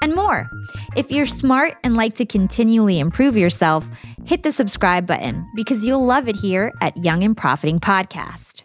[0.00, 0.50] and more.
[0.96, 3.88] If you're smart and like to continually improve yourself,
[4.24, 8.57] hit the subscribe button because you'll love it here at Young and Profiting Podcast.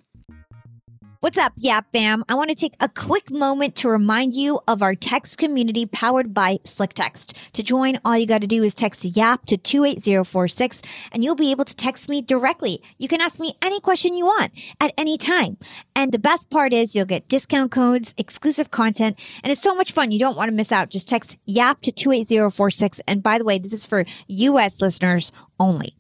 [1.24, 2.26] What's up, Yap fam?
[2.28, 6.34] I want to take a quick moment to remind you of our text community powered
[6.34, 7.40] by Slick Text.
[7.54, 10.82] To join, all you got to do is text YAP to 28046
[11.14, 12.84] and you'll be able to text me directly.
[12.98, 15.56] You can ask me any question you want at any time.
[15.96, 19.94] And the best part is you'll get discount codes, exclusive content, and it's so much
[19.94, 20.12] fun.
[20.12, 20.90] You don't want to miss out.
[20.90, 23.00] Just text YAP to 28046.
[23.08, 25.96] And by the way, this is for US listeners only.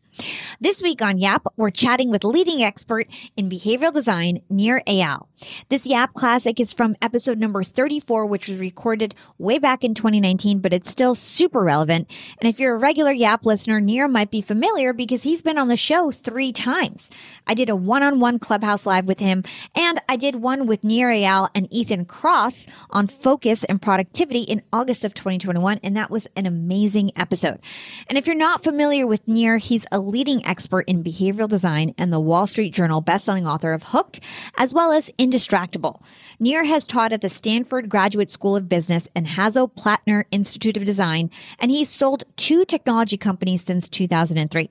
[0.59, 5.28] This week on YAP, we're chatting with leading expert in behavioral design, Nir Eyal.
[5.70, 10.59] This YAP classic is from episode number 34, which was recorded way back in 2019,
[10.59, 12.09] but it's still super relevant.
[12.39, 15.67] And if you're a regular YAP listener, Nir might be familiar because he's been on
[15.67, 17.09] the show three times.
[17.48, 19.44] I did a one-on-one Clubhouse Live with him,
[19.75, 24.61] and I did one with Nir Eyal and Ethan Cross on focus and productivity in
[24.72, 27.59] August of 2021, and that was an amazing episode.
[28.08, 32.11] And if you're not familiar with Nir, he's a leading expert in behavioral design and
[32.11, 34.19] the Wall Street Journal bestselling author of Hooked,
[34.57, 36.01] as well as Indistractable.
[36.39, 41.30] Nir has taught at the Stanford Graduate School of Business and Hasso-Plattner Institute of Design,
[41.59, 44.69] and he's sold two technology companies since 2003.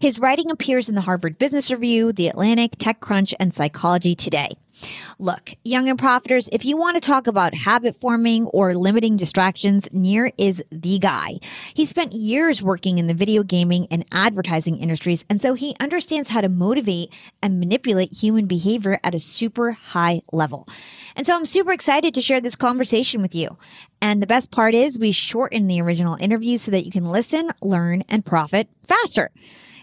[0.00, 4.50] His writing appears in the Harvard Business Review, The Atlantic, TechCrunch, and Psychology Today.
[5.18, 9.88] Look, young and profiters, if you want to talk about habit forming or limiting distractions,
[9.92, 11.38] Nir is the guy.
[11.74, 16.28] He spent years working in the video gaming and advertising industries, and so he understands
[16.28, 17.12] how to motivate
[17.42, 20.68] and manipulate human behavior at a super high level.
[21.16, 23.56] And so I'm super excited to share this conversation with you.
[24.00, 27.50] And the best part is we shorten the original interview so that you can listen,
[27.60, 29.30] learn, and profit faster.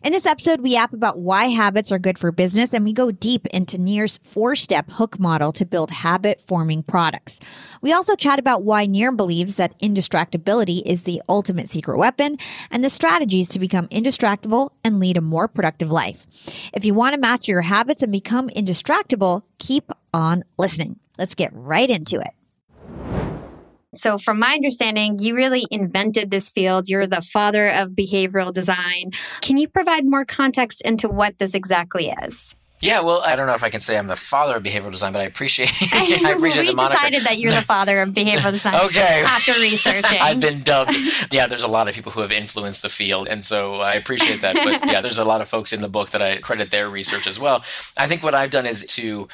[0.02, 3.12] In this episode, we yap about why habits are good for business and we go
[3.12, 7.42] deep into Nir's four step hook model to build habit forming products.
[7.82, 12.38] We also chat about why Nir believes that indistractability is the ultimate secret weapon
[12.72, 16.26] and the strategies to become indistractable and lead a more productive life.
[16.74, 20.98] If you want to master your habits and become indistractable, keep on listening.
[21.18, 22.32] Let's get right into it.
[23.94, 26.88] So, from my understanding, you really invented this field.
[26.88, 29.12] You're the father of behavioral design.
[29.42, 32.56] Can you provide more context into what this exactly is?
[32.82, 35.12] Yeah, well, I don't know if I can say I'm the father of behavioral design,
[35.12, 38.76] but I appreciate I appreciate we decided that you're the father of behavioral design.
[38.86, 39.24] okay.
[39.26, 40.96] After researching, I've been dubbed.
[41.32, 44.42] Yeah, there's a lot of people who have influenced the field, and so I appreciate
[44.42, 44.56] that.
[44.56, 47.28] But yeah, there's a lot of folks in the book that I credit their research
[47.28, 47.64] as well.
[47.98, 49.28] I think what I've done is to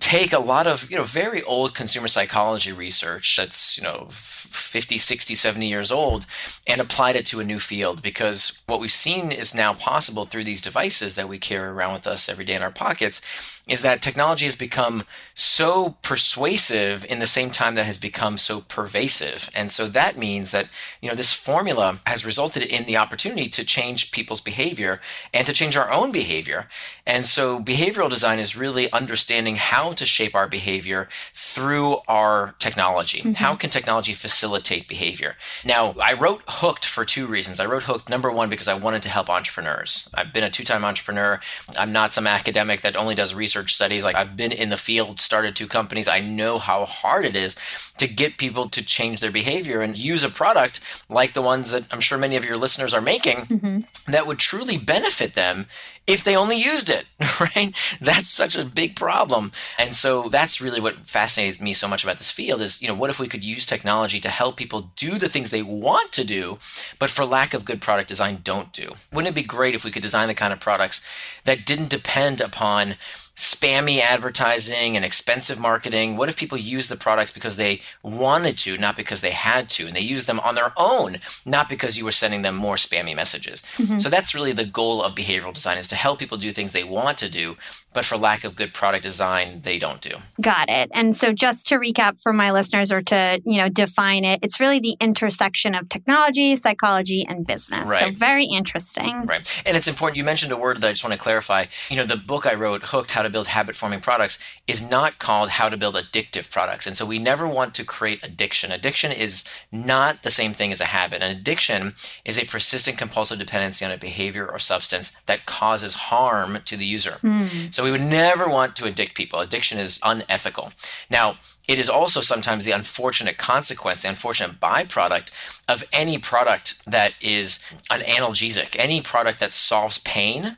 [0.00, 4.98] take a lot of you know very old consumer psychology research that's you know 50
[4.98, 6.26] 60 70 years old
[6.66, 10.44] and applied it to a new field because what we've seen is now possible through
[10.44, 14.02] these devices that we carry around with us every day in our pockets is that
[14.02, 19.50] technology has become so persuasive in the same time that has become so pervasive.
[19.54, 20.68] And so that means that,
[21.00, 25.00] you know, this formula has resulted in the opportunity to change people's behavior
[25.32, 26.66] and to change our own behavior.
[27.06, 33.18] And so behavioral design is really understanding how to shape our behavior through our technology.
[33.18, 33.32] Mm-hmm.
[33.32, 35.36] How can technology facilitate behavior?
[35.64, 37.60] Now, I wrote Hooked for two reasons.
[37.60, 40.08] I wrote Hooked, number one, because I wanted to help entrepreneurs.
[40.14, 41.38] I've been a two time entrepreneur.
[41.78, 44.04] I'm not some academic that only does research research studies.
[44.04, 46.08] Like I've been in the field, started two companies.
[46.08, 47.56] I know how hard it is
[47.98, 51.84] to get people to change their behavior and use a product like the ones that
[51.90, 54.12] I'm sure many of your listeners are making mm-hmm.
[54.12, 55.66] that would truly benefit them
[56.06, 57.04] if they only used it,
[57.40, 57.74] right?
[58.00, 59.52] That's such a big problem.
[59.78, 62.94] And so that's really what fascinates me so much about this field is, you know,
[62.94, 66.24] what if we could use technology to help people do the things they want to
[66.24, 66.58] do,
[66.98, 68.92] but for lack of good product design don't do?
[69.12, 71.06] Wouldn't it be great if we could design the kind of products
[71.44, 72.94] that didn't depend upon
[73.38, 76.16] spammy advertising and expensive marketing?
[76.16, 79.86] What if people use the products because they wanted to, not because they had to,
[79.86, 83.14] and they use them on their own, not because you were sending them more spammy
[83.14, 83.62] messages?
[83.76, 83.98] Mm-hmm.
[83.98, 86.82] So that's really the goal of behavioral design is to help people do things they
[86.82, 87.56] want to do,
[87.92, 90.16] but for lack of good product design, they don't do.
[90.40, 90.90] Got it.
[90.92, 94.58] And so just to recap for my listeners or to, you know, define it, it's
[94.58, 97.88] really the intersection of technology, psychology, and business.
[97.88, 98.02] Right.
[98.02, 99.22] So very interesting.
[99.26, 99.62] Right.
[99.64, 100.16] And it's important.
[100.16, 101.66] You mentioned a word that I just want to clarify.
[101.88, 104.88] You know, the book I wrote, Hooked, How to To build Habit Forming Products, is
[104.90, 106.86] not called How to Build Addictive Products.
[106.86, 108.72] And so we never want to create addiction.
[108.72, 111.20] Addiction is not the same thing as a habit.
[111.20, 111.92] An addiction
[112.24, 116.86] is a persistent compulsive dependency on a behavior or substance that causes harm to the
[116.86, 117.18] user.
[117.22, 117.72] Mm.
[117.74, 119.40] So we would never want to addict people.
[119.40, 120.72] Addiction is unethical.
[121.10, 121.36] Now,
[121.66, 125.30] it is also sometimes the unfortunate consequence, the unfortunate byproduct
[125.68, 130.56] of any product that is an analgesic, any product that solves pain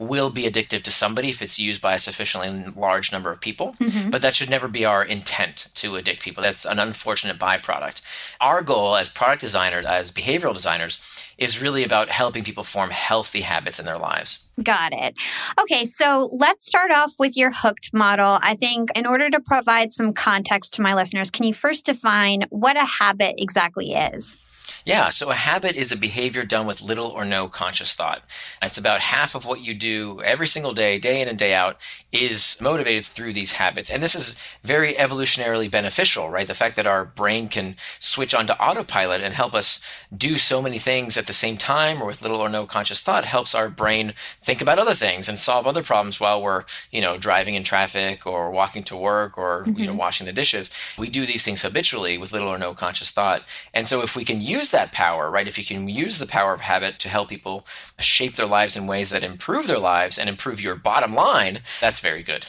[0.00, 3.74] will be addictive to somebody if it's used by a sufficiently large number of people.
[3.78, 4.08] Mm-hmm.
[4.08, 6.42] But that should never be our intent to addict people.
[6.42, 8.00] That's an unfortunate byproduct.
[8.40, 13.42] Our goal as product designers, as behavioral designers, is really about helping people form healthy
[13.42, 14.44] habits in their lives.
[14.62, 15.14] Got it.
[15.60, 18.38] Okay, so let's start off with your hooked model.
[18.42, 22.44] I think in order to provide some context to my listeners, can you first define
[22.48, 24.42] what a habit exactly is?
[24.84, 28.22] Yeah, so a habit is a behavior done with little or no conscious thought.
[28.62, 31.76] It's about half of what you do every single day, day in and day out,
[32.12, 33.90] is motivated through these habits.
[33.90, 36.46] And this is very evolutionarily beneficial, right?
[36.46, 39.80] The fact that our brain can switch onto autopilot and help us
[40.16, 43.24] do so many things at the same time or with little or no conscious thought
[43.24, 47.16] helps our brain think about other things and solve other problems while we're, you know,
[47.16, 49.78] driving in traffic or walking to work or, mm-hmm.
[49.78, 50.00] you know, mm-hmm.
[50.00, 50.72] washing the dishes.
[50.98, 53.44] We do these things habitually with little or no conscious thought.
[53.72, 55.48] And so if we can use that power, right?
[55.48, 57.66] If you can use the power of habit to help people
[57.98, 62.00] shape their lives in ways that improve their lives and improve your bottom line, that's
[62.00, 62.46] very good.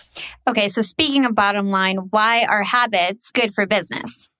[0.47, 4.30] Okay, so speaking of bottom line, why are habits good for business?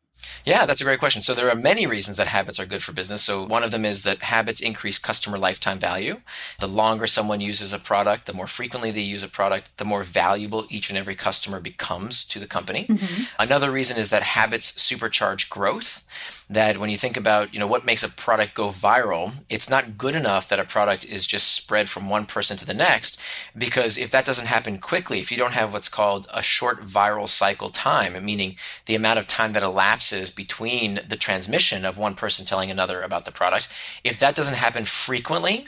[0.45, 1.21] Yeah, that's a great question.
[1.21, 3.21] So there are many reasons that habits are good for business.
[3.21, 6.21] So one of them is that habits increase customer lifetime value.
[6.59, 10.03] The longer someone uses a product, the more frequently they use a product, the more
[10.03, 12.85] valuable each and every customer becomes to the company.
[12.89, 13.23] Mm-hmm.
[13.39, 16.07] Another reason is that habits supercharge growth.
[16.49, 19.97] That when you think about, you know, what makes a product go viral, it's not
[19.97, 23.19] good enough that a product is just spread from one person to the next
[23.57, 27.27] because if that doesn't happen quickly, if you don't have what's called a short viral
[27.27, 28.55] cycle time, meaning
[28.85, 33.25] the amount of time that elapses between the transmission of one person telling another about
[33.25, 33.67] the product,
[34.03, 35.67] if that doesn't happen frequently,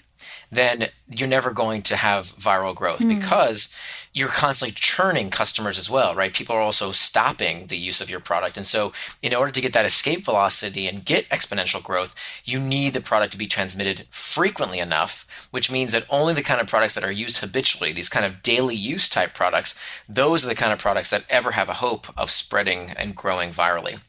[0.56, 3.20] then you're never going to have viral growth mm.
[3.20, 3.74] because
[4.14, 6.34] you're constantly churning customers as well, right?
[6.34, 8.58] People are also stopping the use of your product.
[8.58, 12.16] And so, in order to get that escape velocity and get exponential growth,
[12.46, 16.62] you need the product to be transmitted frequently enough, which means that only the kind
[16.62, 20.50] of products that are used habitually, these kind of daily use type products, those are
[20.50, 24.00] the kind of products that ever have a hope of spreading and growing virally.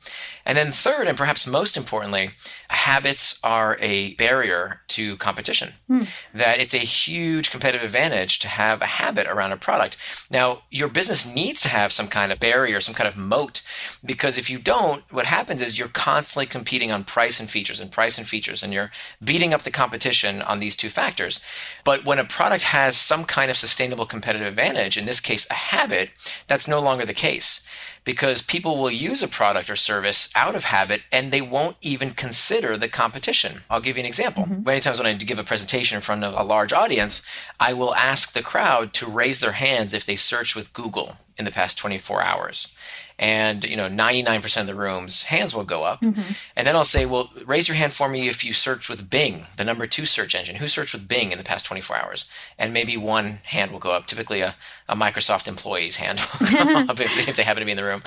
[0.44, 2.32] And then, third, and perhaps most importantly,
[2.68, 5.74] habits are a barrier to competition.
[5.88, 6.08] Mm.
[6.34, 9.96] That it's a huge competitive advantage to have a habit around a product.
[10.30, 13.62] Now, your business needs to have some kind of barrier, some kind of moat,
[14.04, 17.92] because if you don't, what happens is you're constantly competing on price and features and
[17.92, 18.90] price and features, and you're
[19.22, 21.40] beating up the competition on these two factors.
[21.84, 25.54] But when a product has some kind of sustainable competitive advantage, in this case, a
[25.54, 26.10] habit,
[26.48, 27.63] that's no longer the case
[28.04, 32.10] because people will use a product or service out of habit and they won't even
[32.10, 33.60] consider the competition.
[33.70, 34.44] I'll give you an example.
[34.44, 34.64] Mm-hmm.
[34.64, 37.24] Many times when I give a presentation in front of a large audience,
[37.58, 41.44] I will ask the crowd to raise their hands if they searched with Google in
[41.44, 42.68] the past 24 hours
[43.18, 46.32] and you know 99% of the rooms hands will go up mm-hmm.
[46.56, 49.44] and then i'll say well raise your hand for me if you search with bing
[49.56, 52.28] the number two search engine who searched with bing in the past 24 hours
[52.58, 54.54] and maybe one hand will go up typically a,
[54.88, 57.84] a microsoft employee's hand will go up if, if they happen to be in the
[57.84, 58.02] room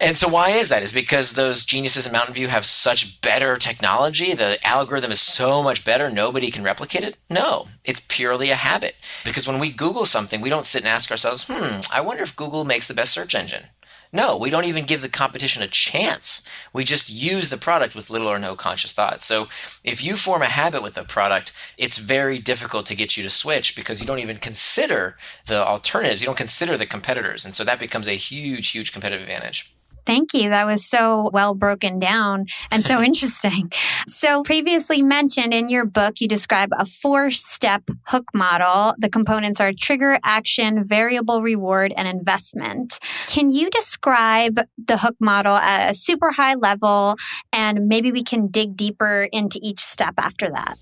[0.00, 0.84] and so why is that?
[0.84, 4.32] Is because those geniuses in Mountain View have such better technology?
[4.32, 7.16] The algorithm is so much better, nobody can replicate it?
[7.28, 8.94] No, it's purely a habit.
[9.24, 12.36] Because when we Google something, we don't sit and ask ourselves, hmm, I wonder if
[12.36, 13.64] Google makes the best search engine.
[14.12, 16.42] No, we don't even give the competition a chance.
[16.72, 19.22] We just use the product with little or no conscious thought.
[19.22, 19.48] So
[19.84, 23.30] if you form a habit with a product, it's very difficult to get you to
[23.30, 26.22] switch because you don't even consider the alternatives.
[26.22, 27.44] You don't consider the competitors.
[27.44, 29.74] And so that becomes a huge, huge competitive advantage.
[30.08, 30.48] Thank you.
[30.48, 33.70] That was so well broken down and so interesting.
[34.06, 38.94] So, previously mentioned in your book, you describe a four step hook model.
[38.96, 42.98] The components are trigger, action, variable reward, and investment.
[43.26, 47.16] Can you describe the hook model at a super high level
[47.52, 50.78] and maybe we can dig deeper into each step after that?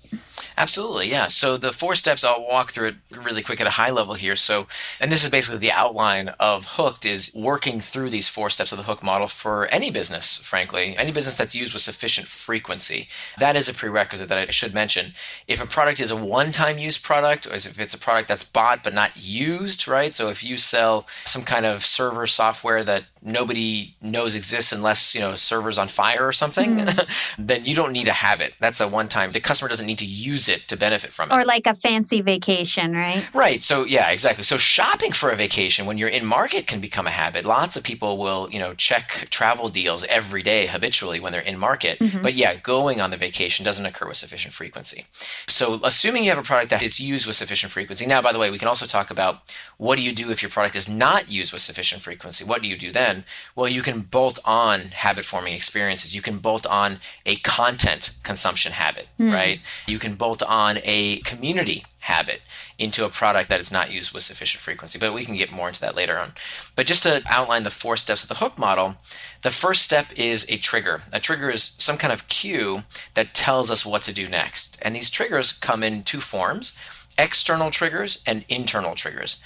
[0.55, 1.27] Absolutely, yeah.
[1.27, 4.37] So the four steps I'll walk through it really quick at a high level here.
[4.37, 4.67] So,
[5.01, 8.77] and this is basically the outline of Hooked is working through these four steps of
[8.77, 13.07] the Hook model for any business, frankly, any business that's used with sufficient frequency.
[13.39, 15.13] That is a prerequisite that I should mention.
[15.47, 18.83] If a product is a one-time use product, or if it's a product that's bought
[18.83, 20.13] but not used, right?
[20.13, 25.19] So if you sell some kind of server software that nobody knows exists unless you
[25.19, 27.35] know servers on fire or something mm.
[27.37, 28.53] then you don't need to have it.
[28.59, 31.35] that's a one time the customer doesn't need to use it to benefit from it.
[31.35, 33.27] Or like a fancy vacation right?
[33.33, 34.43] Right so yeah exactly.
[34.43, 37.43] So shopping for a vacation when you're in market can become a habit.
[37.45, 41.57] Lots of people will you know check travel deals every day habitually when they're in
[41.57, 41.99] market.
[41.99, 42.21] Mm-hmm.
[42.21, 45.05] but yeah going on the vacation doesn't occur with sufficient frequency.
[45.47, 48.39] So assuming you have a product that is used with sufficient frequency now by the
[48.39, 49.41] way we can also talk about
[49.77, 52.45] what do you do if your product is not used with sufficient frequency?
[52.45, 53.16] What do you do then
[53.55, 56.15] well, you can bolt on habit forming experiences.
[56.15, 59.33] You can bolt on a content consumption habit, mm.
[59.33, 59.59] right?
[59.85, 62.41] You can bolt on a community habit
[62.77, 64.97] into a product that is not used with sufficient frequency.
[64.97, 66.33] But we can get more into that later on.
[66.75, 68.95] But just to outline the four steps of the hook model,
[69.41, 71.01] the first step is a trigger.
[71.11, 72.83] A trigger is some kind of cue
[73.13, 74.77] that tells us what to do next.
[74.81, 76.77] And these triggers come in two forms
[77.19, 79.37] external triggers and internal triggers.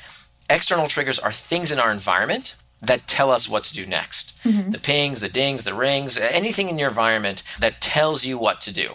[0.50, 4.34] External triggers are things in our environment that tell us what to do next.
[4.44, 4.72] Mm-hmm.
[4.72, 8.74] The pings, the dings, the rings, anything in your environment that tells you what to
[8.74, 8.94] do.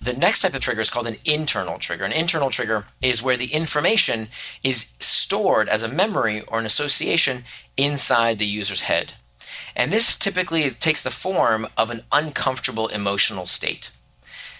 [0.00, 2.04] The next type of trigger is called an internal trigger.
[2.04, 4.28] An internal trigger is where the information
[4.62, 7.44] is stored as a memory or an association
[7.76, 9.14] inside the user's head.
[9.74, 13.90] And this typically takes the form of an uncomfortable emotional state.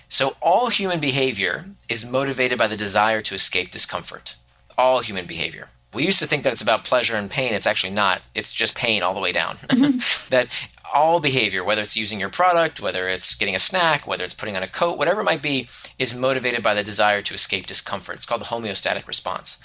[0.08, 4.36] So, all human behavior is motivated by the desire to escape discomfort.
[4.78, 7.54] All human behavior we used to think that it's about pleasure and pain.
[7.54, 8.22] It's actually not.
[8.34, 9.56] It's just pain all the way down.
[10.30, 10.48] That
[10.94, 14.56] all behavior, whether it's using your product, whether it's getting a snack, whether it's putting
[14.56, 18.16] on a coat, whatever it might be, is motivated by the desire to escape discomfort.
[18.16, 19.60] It's called the homeostatic response.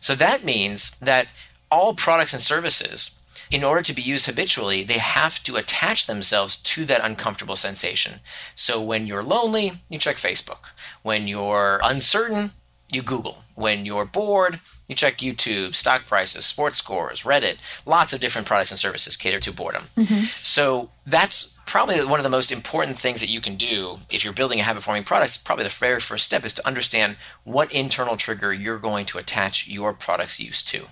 [0.00, 1.28] So that means that
[1.70, 6.56] all products and services, in order to be used habitually, they have to attach themselves
[6.56, 8.20] to that uncomfortable sensation.
[8.54, 10.70] So when you're lonely, you check Facebook.
[11.02, 12.50] When you're uncertain,
[12.90, 13.44] you Google.
[13.56, 17.56] When you're bored, you check YouTube, stock prices, sports scores, Reddit.
[17.86, 19.84] Lots of different products and services cater to boredom.
[19.96, 20.24] Mm-hmm.
[20.24, 24.34] So that's probably one of the most important things that you can do if you're
[24.34, 25.42] building a habit forming product.
[25.44, 29.66] Probably the very first step is to understand what internal trigger you're going to attach
[29.66, 30.86] your product's use to.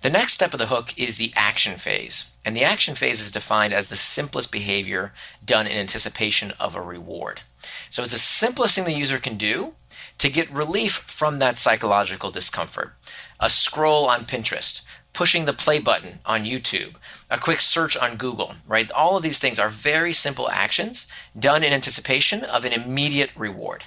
[0.00, 2.32] The next step of the hook is the action phase.
[2.44, 5.12] And the action phase is defined as the simplest behavior
[5.44, 7.42] done in anticipation of a reward.
[7.90, 9.74] So it's the simplest thing the user can do
[10.20, 12.92] to get relief from that psychological discomfort.
[13.40, 14.82] A scroll on Pinterest,
[15.14, 16.96] pushing the play button on YouTube,
[17.30, 18.90] a quick search on Google, right?
[18.92, 23.84] All of these things are very simple actions done in anticipation of an immediate reward.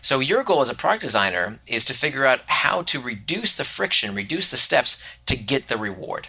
[0.00, 3.64] So, your goal as a product designer is to figure out how to reduce the
[3.64, 6.28] friction, reduce the steps to get the reward.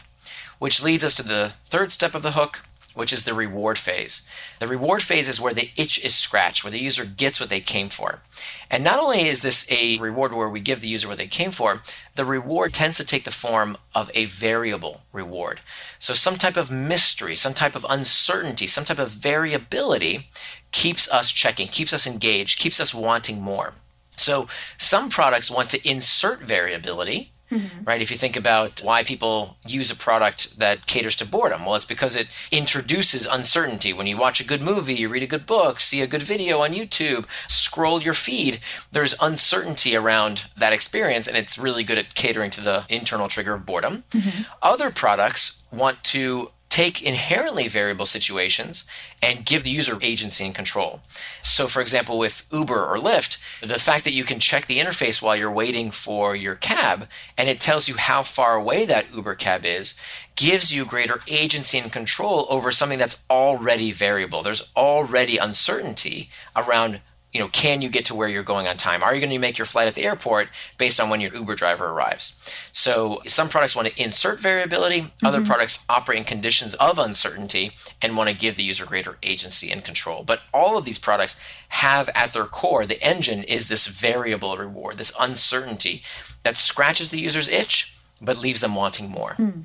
[0.57, 4.27] Which leads us to the third step of the hook, which is the reward phase.
[4.59, 7.59] The reward phase is where the itch is scratched, where the user gets what they
[7.59, 8.21] came for.
[8.69, 11.51] And not only is this a reward where we give the user what they came
[11.51, 11.81] for,
[12.15, 15.61] the reward tends to take the form of a variable reward.
[15.99, 20.29] So some type of mystery, some type of uncertainty, some type of variability
[20.71, 23.75] keeps us checking, keeps us engaged, keeps us wanting more.
[24.11, 24.47] So
[24.77, 27.83] some products want to insert variability Mm-hmm.
[27.83, 28.01] Right?
[28.01, 31.85] If you think about why people use a product that caters to boredom, well, it's
[31.85, 33.93] because it introduces uncertainty.
[33.93, 36.59] When you watch a good movie, you read a good book, see a good video
[36.59, 38.59] on YouTube, scroll your feed,
[38.91, 43.53] there's uncertainty around that experience, and it's really good at catering to the internal trigger
[43.53, 44.03] of boredom.
[44.11, 44.43] Mm-hmm.
[44.61, 48.83] Other products want to take inherently variable situations
[49.21, 51.01] and give the user agency and control.
[51.43, 55.21] So, for example, with Uber or Lyft, the fact that you can check the interface
[55.21, 59.35] while you're waiting for your cab and it tells you how far away that Uber
[59.35, 59.93] cab is
[60.35, 64.41] gives you greater agency and control over something that's already variable.
[64.41, 67.01] There's already uncertainty around
[67.33, 69.01] you know, can you get to where you're going on time?
[69.03, 71.55] Are you going to make your flight at the airport based on when your Uber
[71.55, 72.53] driver arrives?
[72.71, 75.25] So some products want to insert variability, mm-hmm.
[75.25, 77.71] other products operate in conditions of uncertainty
[78.01, 80.23] and want to give the user greater agency and control.
[80.23, 84.97] But all of these products have at their core, the engine is this variable reward,
[84.97, 86.03] this uncertainty
[86.43, 89.33] that scratches the user's itch but leaves them wanting more.
[89.33, 89.61] Hmm.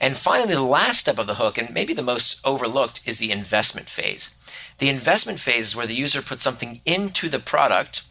[0.00, 3.30] And finally, the last step of the hook, and maybe the most overlooked, is the
[3.30, 4.34] investment phase.
[4.80, 8.02] The investment phase is where the user puts something into the product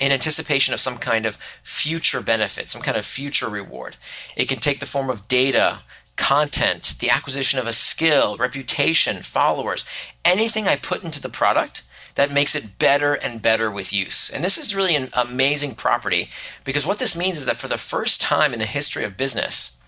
[0.00, 3.96] in anticipation of some kind of future benefit, some kind of future reward.
[4.34, 5.82] It can take the form of data,
[6.16, 9.84] content, the acquisition of a skill, reputation, followers,
[10.24, 11.84] anything I put into the product
[12.16, 14.28] that makes it better and better with use.
[14.28, 16.30] And this is really an amazing property
[16.64, 19.78] because what this means is that for the first time in the history of business,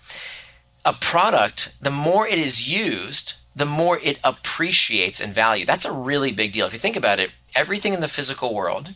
[0.85, 5.65] a product, the more it is used, the more it appreciates in value.
[5.65, 6.65] That's a really big deal.
[6.65, 8.95] If you think about it, everything in the physical world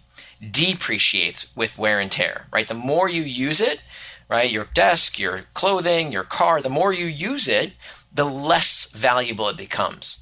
[0.51, 2.67] depreciates with wear and tear, right?
[2.67, 3.81] The more you use it,
[4.27, 7.73] right, your desk, your clothing, your car, the more you use it,
[8.13, 10.19] the less valuable it becomes.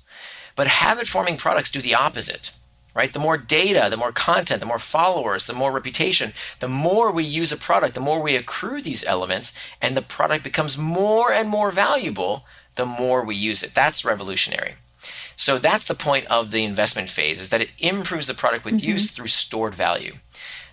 [0.56, 2.52] But habit forming products do the opposite
[2.98, 3.14] right?
[3.14, 7.24] The more data, the more content, the more followers, the more reputation, the more we
[7.24, 11.48] use a product, the more we accrue these elements, and the product becomes more and
[11.48, 12.44] more valuable
[12.78, 13.74] the more we use it.
[13.74, 14.76] That's revolutionary.
[15.36, 18.76] So that's the point of the investment phase is that it improves the product with
[18.76, 18.90] mm-hmm.
[18.92, 20.16] use through stored value.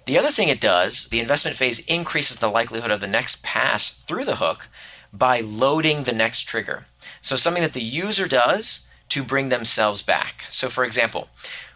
[0.06, 3.90] The other thing it does, the investment phase increases the likelihood of the next pass
[3.90, 4.68] through the hook
[5.12, 6.86] by loading the next trigger.
[7.20, 10.46] So something that the user does to bring themselves back.
[10.50, 11.28] So for example,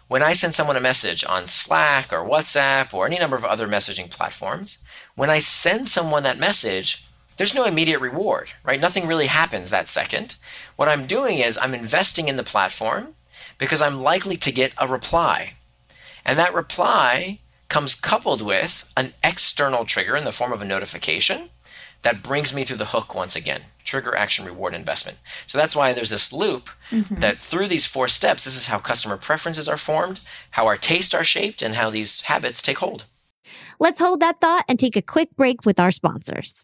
[0.07, 3.67] when I send someone a message on Slack or WhatsApp or any number of other
[3.67, 4.79] messaging platforms,
[5.15, 7.05] when I send someone that message,
[7.39, 8.81] there's no immediate reward, right?
[8.81, 10.35] Nothing really happens that second.
[10.75, 13.15] What I'm doing is I'm investing in the platform
[13.57, 15.53] because I'm likely to get a reply.
[16.25, 21.49] And that reply comes coupled with an external trigger in the form of a notification
[22.01, 25.91] that brings me through the hook once again trigger action reward investment so that's why
[25.91, 27.19] there's this loop mm-hmm.
[27.19, 31.13] that through these four steps this is how customer preferences are formed how our tastes
[31.13, 33.03] are shaped and how these habits take hold
[33.79, 36.63] let's hold that thought and take a quick break with our sponsors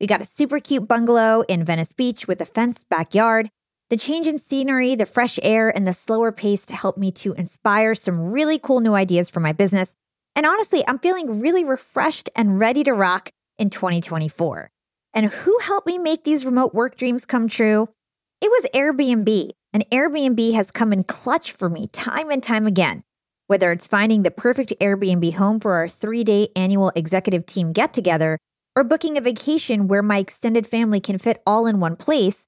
[0.00, 3.50] We got a super cute bungalow in Venice Beach with a fenced backyard.
[3.90, 7.96] The change in scenery, the fresh air, and the slower pace helped me to inspire
[7.96, 9.96] some really cool new ideas for my business.
[10.36, 14.70] And honestly, I'm feeling really refreshed and ready to rock in 2024.
[15.14, 17.88] And who helped me make these remote work dreams come true?
[18.40, 19.50] It was Airbnb.
[19.72, 23.02] And Airbnb has come in clutch for me time and time again.
[23.48, 27.92] Whether it's finding the perfect Airbnb home for our three day annual executive team get
[27.92, 28.38] together,
[28.78, 32.44] or booking a vacation where my extended family can fit all in one place,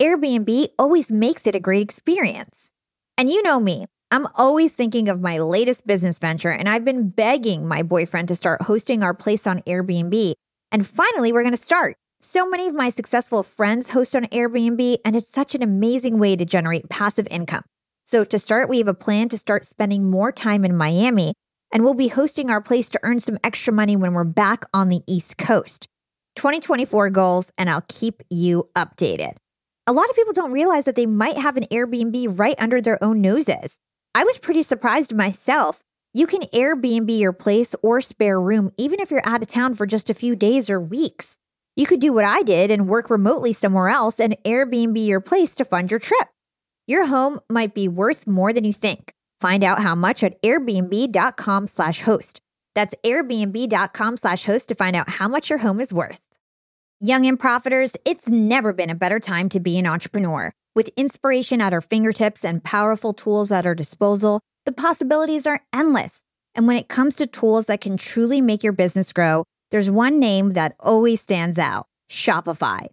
[0.00, 2.70] Airbnb always makes it a great experience.
[3.18, 7.10] And you know me, I'm always thinking of my latest business venture, and I've been
[7.10, 10.32] begging my boyfriend to start hosting our place on Airbnb.
[10.72, 11.98] And finally, we're going to start.
[12.18, 16.34] So many of my successful friends host on Airbnb, and it's such an amazing way
[16.34, 17.64] to generate passive income.
[18.06, 21.34] So, to start, we have a plan to start spending more time in Miami,
[21.74, 24.88] and we'll be hosting our place to earn some extra money when we're back on
[24.88, 25.88] the East Coast.
[26.36, 29.34] 2024 goals, and I'll keep you updated.
[29.86, 33.02] A lot of people don't realize that they might have an Airbnb right under their
[33.02, 33.78] own noses.
[34.14, 35.82] I was pretty surprised myself.
[36.14, 39.84] You can Airbnb your place or spare room even if you're out of town for
[39.84, 41.38] just a few days or weeks.
[41.74, 45.56] You could do what I did and work remotely somewhere else and Airbnb your place
[45.56, 46.28] to fund your trip.
[46.86, 49.12] Your home might be worth more than you think.
[49.40, 52.40] Find out how much at airbnb.com slash host.
[52.74, 56.20] That's airbnb.com slash host to find out how much your home is worth.
[57.00, 60.50] Young and profiters, it's never been a better time to be an entrepreneur.
[60.74, 66.22] With inspiration at our fingertips and powerful tools at our disposal, the possibilities are endless.
[66.54, 70.18] And when it comes to tools that can truly make your business grow, there's one
[70.18, 72.86] name that always stands out Shopify.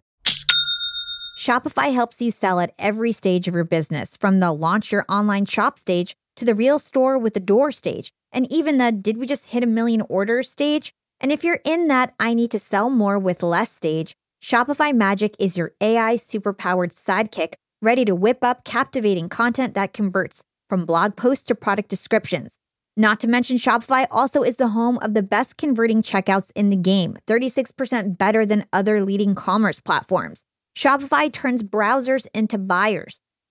[1.38, 5.46] Shopify helps you sell at every stage of your business, from the launch your online
[5.46, 9.26] shop stage to the real store with the door stage, and even the did we
[9.26, 10.92] just hit a million orders stage?
[11.20, 15.36] And if you're in that I need to sell more with less stage, Shopify Magic
[15.38, 21.16] is your AI superpowered sidekick ready to whip up captivating content that converts from blog
[21.16, 22.58] posts to product descriptions.
[22.96, 26.76] Not to mention, Shopify also is the home of the best converting checkouts in the
[26.76, 30.44] game, 36% better than other leading commerce platforms.
[30.76, 33.20] Shopify turns browsers into buyers.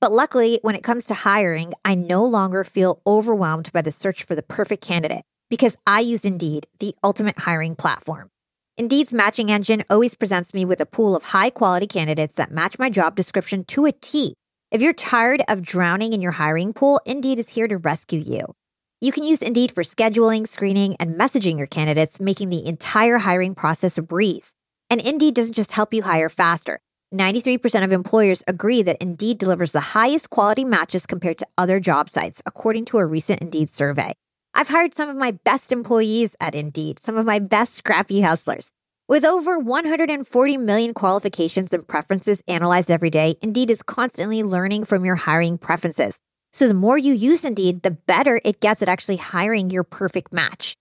[0.00, 4.22] But luckily, when it comes to hiring, I no longer feel overwhelmed by the search
[4.22, 8.30] for the perfect candidate because I use Indeed, the ultimate hiring platform.
[8.76, 12.78] Indeed's matching engine always presents me with a pool of high quality candidates that match
[12.78, 14.34] my job description to a T.
[14.70, 18.54] If you're tired of drowning in your hiring pool, Indeed is here to rescue you.
[19.00, 23.56] You can use Indeed for scheduling, screening, and messaging your candidates, making the entire hiring
[23.56, 24.52] process a breeze.
[24.90, 26.78] And Indeed doesn't just help you hire faster.
[27.14, 32.10] 93% of employers agree that Indeed delivers the highest quality matches compared to other job
[32.10, 34.12] sites, according to a recent Indeed survey.
[34.52, 38.70] I've hired some of my best employees at Indeed, some of my best scrappy hustlers.
[39.08, 45.06] With over 140 million qualifications and preferences analyzed every day, Indeed is constantly learning from
[45.06, 46.18] your hiring preferences.
[46.52, 50.34] So the more you use Indeed, the better it gets at actually hiring your perfect
[50.34, 50.76] match.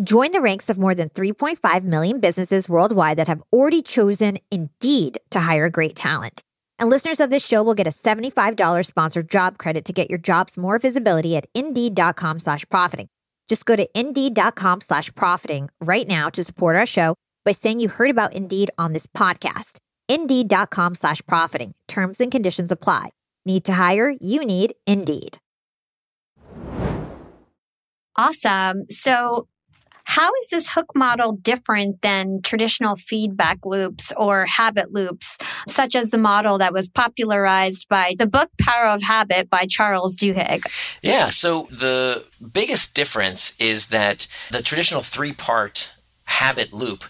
[0.00, 5.20] Join the ranks of more than 3.5 million businesses worldwide that have already chosen Indeed
[5.30, 6.42] to hire great talent.
[6.78, 10.18] And listeners of this show will get a $75 sponsored job credit to get your
[10.18, 13.08] jobs more visibility at indeed.com slash profiting.
[13.48, 17.88] Just go to indeed.com slash profiting right now to support our show by saying you
[17.88, 19.76] heard about Indeed on this podcast.
[20.08, 21.74] Indeed.com slash profiting.
[21.86, 23.10] Terms and conditions apply.
[23.44, 24.14] Need to hire?
[24.20, 25.38] You need Indeed.
[28.16, 28.84] Awesome.
[28.90, 29.48] So
[30.12, 36.10] how is this hook model different than traditional feedback loops or habit loops, such as
[36.10, 40.66] the model that was popularized by the book Power of Habit by Charles Duhigg?
[41.00, 45.94] Yeah, so the biggest difference is that the traditional three part
[46.26, 47.04] habit loop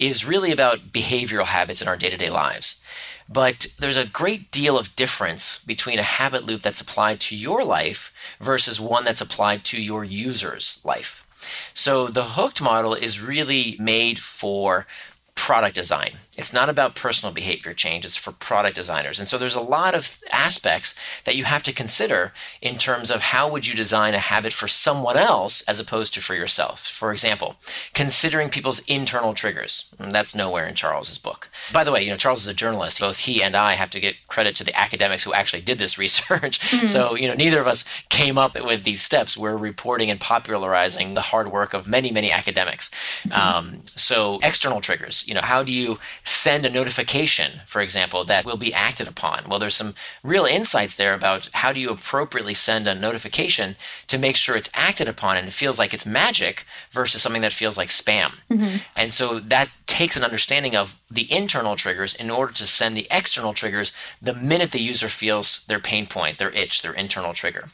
[0.00, 2.82] is really about behavioral habits in our day to day lives.
[3.28, 7.62] But there's a great deal of difference between a habit loop that's applied to your
[7.64, 11.24] life versus one that's applied to your user's life.
[11.74, 14.86] So the hooked model is really made for
[15.38, 16.10] product design.
[16.36, 19.20] It's not about personal behavior change, it's for product designers.
[19.20, 23.20] And so there's a lot of aspects that you have to consider in terms of
[23.20, 26.84] how would you design a habit for someone else as opposed to for yourself.
[26.84, 27.54] For example,
[27.94, 29.94] considering people's internal triggers.
[30.00, 31.50] And that's nowhere in Charles's book.
[31.72, 32.98] By the way, you know Charles is a journalist.
[32.98, 35.96] Both he and I have to get credit to the academics who actually did this
[36.04, 36.58] research.
[36.58, 36.86] Mm-hmm.
[36.86, 39.38] So, you know, neither of us came up with these steps.
[39.38, 42.90] We're reporting and popularizing the hard work of many, many academics.
[43.22, 43.32] Mm-hmm.
[43.32, 48.46] Um, so, external triggers you know, how do you send a notification, for example, that
[48.46, 49.44] will be acted upon?
[49.46, 54.18] Well, there's some real insights there about how do you appropriately send a notification to
[54.18, 57.76] make sure it's acted upon and it feels like it's magic versus something that feels
[57.76, 58.40] like spam.
[58.50, 58.78] Mm-hmm.
[58.96, 63.08] And so that takes an understanding of the internal triggers in order to send the
[63.10, 67.64] external triggers the minute the user feels their pain point, their itch, their internal trigger.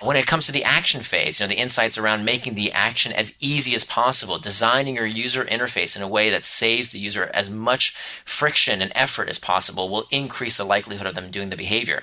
[0.00, 3.12] When it comes to the action phase, you know, the insights around making the action
[3.12, 7.30] as easy as possible, designing your user interface in a way that saves the user
[7.32, 11.56] as much friction and effort as possible will increase the likelihood of them doing the
[11.56, 12.02] behavior.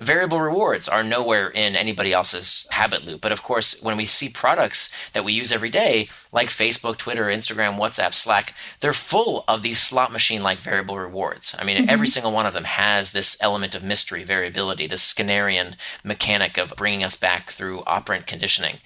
[0.00, 3.20] Variable rewards are nowhere in anybody else's habit loop.
[3.20, 7.26] But of course, when we see products that we use every day, like Facebook, Twitter,
[7.26, 11.54] Instagram, WhatsApp, Slack, they're full of these slot machine like variable rewards.
[11.58, 11.90] I mean, mm-hmm.
[11.90, 16.72] every single one of them has this element of mystery, variability, this Skinnerian mechanic of
[16.78, 18.78] bringing us back through operant conditioning.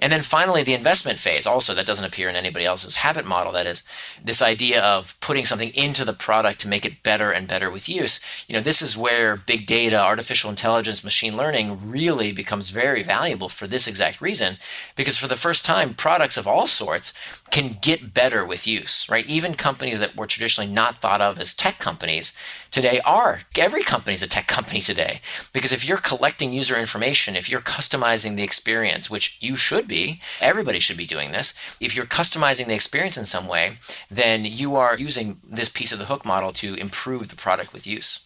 [0.00, 3.52] And then finally, the investment phase, also that doesn't appear in anybody else's habit model.
[3.52, 3.84] That is
[4.22, 7.88] this idea of putting something into the product to make it better and better with
[7.88, 8.20] use.
[8.48, 13.48] You know, this is where big data, artificial intelligence, machine learning really becomes very valuable
[13.48, 14.58] for this exact reason.
[14.96, 17.14] Because for the first time, products of all sorts
[17.50, 19.26] can get better with use, right?
[19.26, 22.36] Even companies that were traditionally not thought of as tech companies
[22.70, 23.42] today are.
[23.56, 25.20] Every company is a tech company today.
[25.52, 29.88] Because if you're collecting user information, if you're customizing the experience, which you should should
[29.88, 30.20] be.
[30.40, 31.54] Everybody should be doing this.
[31.80, 33.78] If you're customizing the experience in some way,
[34.10, 37.86] then you are using this piece of the hook model to improve the product with
[37.86, 38.20] use.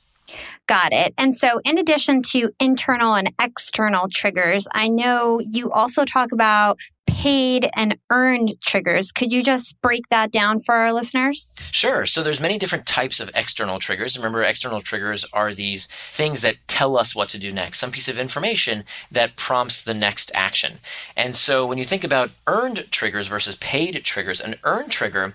[0.67, 1.15] Got it.
[1.17, 6.79] And so, in addition to internal and external triggers, I know you also talk about
[7.09, 9.11] paid and earned triggers.
[9.11, 11.51] Could you just break that down for our listeners?
[11.71, 12.07] Sure.
[12.07, 14.17] So there's many different types of external triggers.
[14.17, 18.09] Remember, external triggers are these things that tell us what to do next, some piece
[18.09, 20.75] of information that prompts the next action.
[21.17, 25.35] And so when you think about earned triggers versus paid triggers, an earned trigger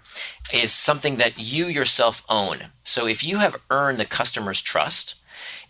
[0.53, 2.65] is something that you yourself own.
[2.83, 5.15] So if you have earned the customer's trust,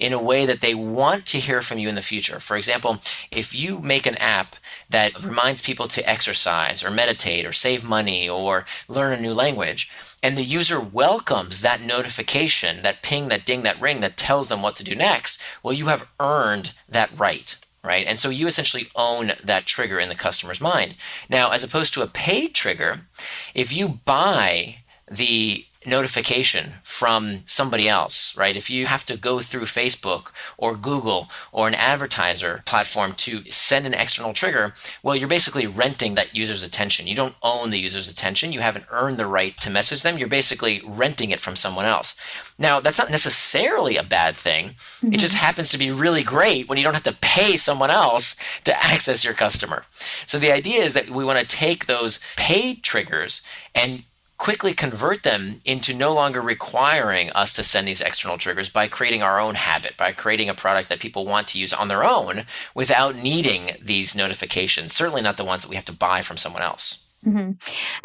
[0.03, 2.41] in a way that they want to hear from you in the future.
[2.41, 2.99] For example,
[3.31, 4.57] if you make an app
[4.89, 9.89] that reminds people to exercise or meditate or save money or learn a new language,
[10.21, 14.61] and the user welcomes that notification, that ping, that ding, that ring that tells them
[14.61, 18.07] what to do next, well, you have earned that right right?
[18.07, 20.95] And so you essentially own that trigger in the customer's mind.
[21.29, 23.07] Now, as opposed to a paid trigger,
[23.53, 24.77] if you buy
[25.11, 28.55] the notification from somebody else, right?
[28.55, 33.85] If you have to go through Facebook or Google or an advertiser platform to send
[33.85, 37.07] an external trigger, well, you're basically renting that user's attention.
[37.07, 38.51] You don't own the user's attention.
[38.51, 40.17] You haven't earned the right to message them.
[40.17, 42.15] You're basically renting it from someone else.
[42.57, 44.69] Now, that's not necessarily a bad thing.
[44.69, 45.13] Mm-hmm.
[45.13, 45.45] It just mm-hmm.
[45.45, 49.23] happens to be really great when you don't have to pay someone else to access
[49.23, 49.85] your customer.
[50.25, 53.41] So the idea is that we want to take those paid triggers
[53.73, 54.03] and
[54.43, 59.23] quickly convert them into no longer requiring us to send these external triggers by creating
[59.23, 62.43] our own habit, by creating a product that people want to use on their own
[62.75, 66.62] without needing these notifications, certainly not the ones that we have to buy from someone
[66.62, 67.08] else.
[67.25, 67.51] Mm-hmm.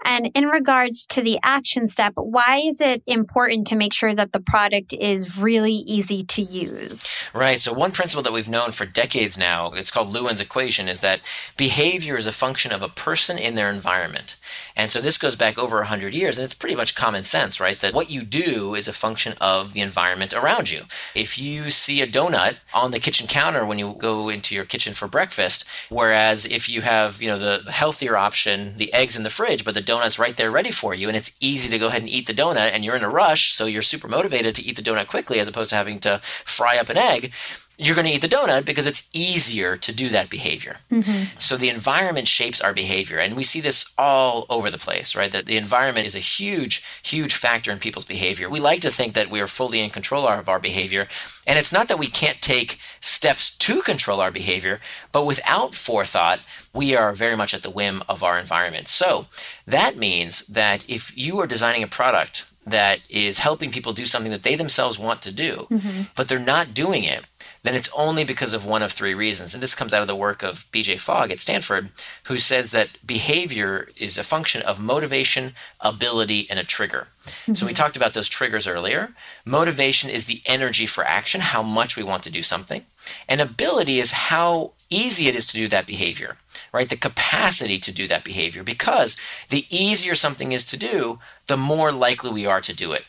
[0.04, 4.32] And in regards to the action step, why is it important to make sure that
[4.32, 7.28] the product is really easy to use?
[7.34, 7.58] Right.
[7.58, 11.20] So, one principle that we've known for decades now, it's called Lewin's equation, is that
[11.56, 14.36] behavior is a function of a person in their environment.
[14.76, 17.78] And so this goes back over 100 years, and it's pretty much common sense, right?
[17.80, 20.82] That what you do is a function of the environment around you.
[21.14, 24.94] If you see a donut on the kitchen counter when you go into your kitchen
[24.94, 29.30] for breakfast, whereas if you have, you know, the healthier option, the eggs in the
[29.30, 32.02] fridge, but the donut's right there ready for you, and it's easy to go ahead
[32.02, 34.76] and eat the donut, and you're in a rush, so you're super motivated to eat
[34.76, 37.32] the donut quickly as opposed to having to fry up an egg
[37.80, 40.78] you're going to eat the donut because it's easier to do that behavior.
[40.90, 41.36] Mm-hmm.
[41.38, 43.18] So the environment shapes our behavior.
[43.18, 45.30] And we see this all over the place, right?
[45.30, 48.50] That the environment is a huge, huge factor in people's behavior.
[48.50, 51.06] We like to think that we are fully in control of our behavior.
[51.46, 54.80] And it's not that we can't take steps to control our behavior,
[55.12, 56.40] but without forethought,
[56.74, 58.88] we are very much at the whim of our environment.
[58.88, 59.26] So
[59.68, 64.32] that means that if you are designing a product that is helping people do something
[64.32, 66.02] that they themselves want to do, mm-hmm.
[66.16, 67.24] but they're not doing it,
[67.62, 69.54] then it's only because of one of three reasons.
[69.54, 71.90] And this comes out of the work of BJ Fogg at Stanford,
[72.24, 77.08] who says that behavior is a function of motivation, ability, and a trigger.
[77.24, 77.54] Mm-hmm.
[77.54, 77.82] So we mm-hmm.
[77.82, 79.14] talked about those triggers earlier.
[79.44, 82.82] Motivation is the energy for action, how much we want to do something.
[83.28, 86.36] And ability is how easy it is to do that behavior,
[86.72, 86.88] right?
[86.88, 88.62] The capacity to do that behavior.
[88.62, 89.16] Because
[89.48, 93.04] the easier something is to do, the more likely we are to do it.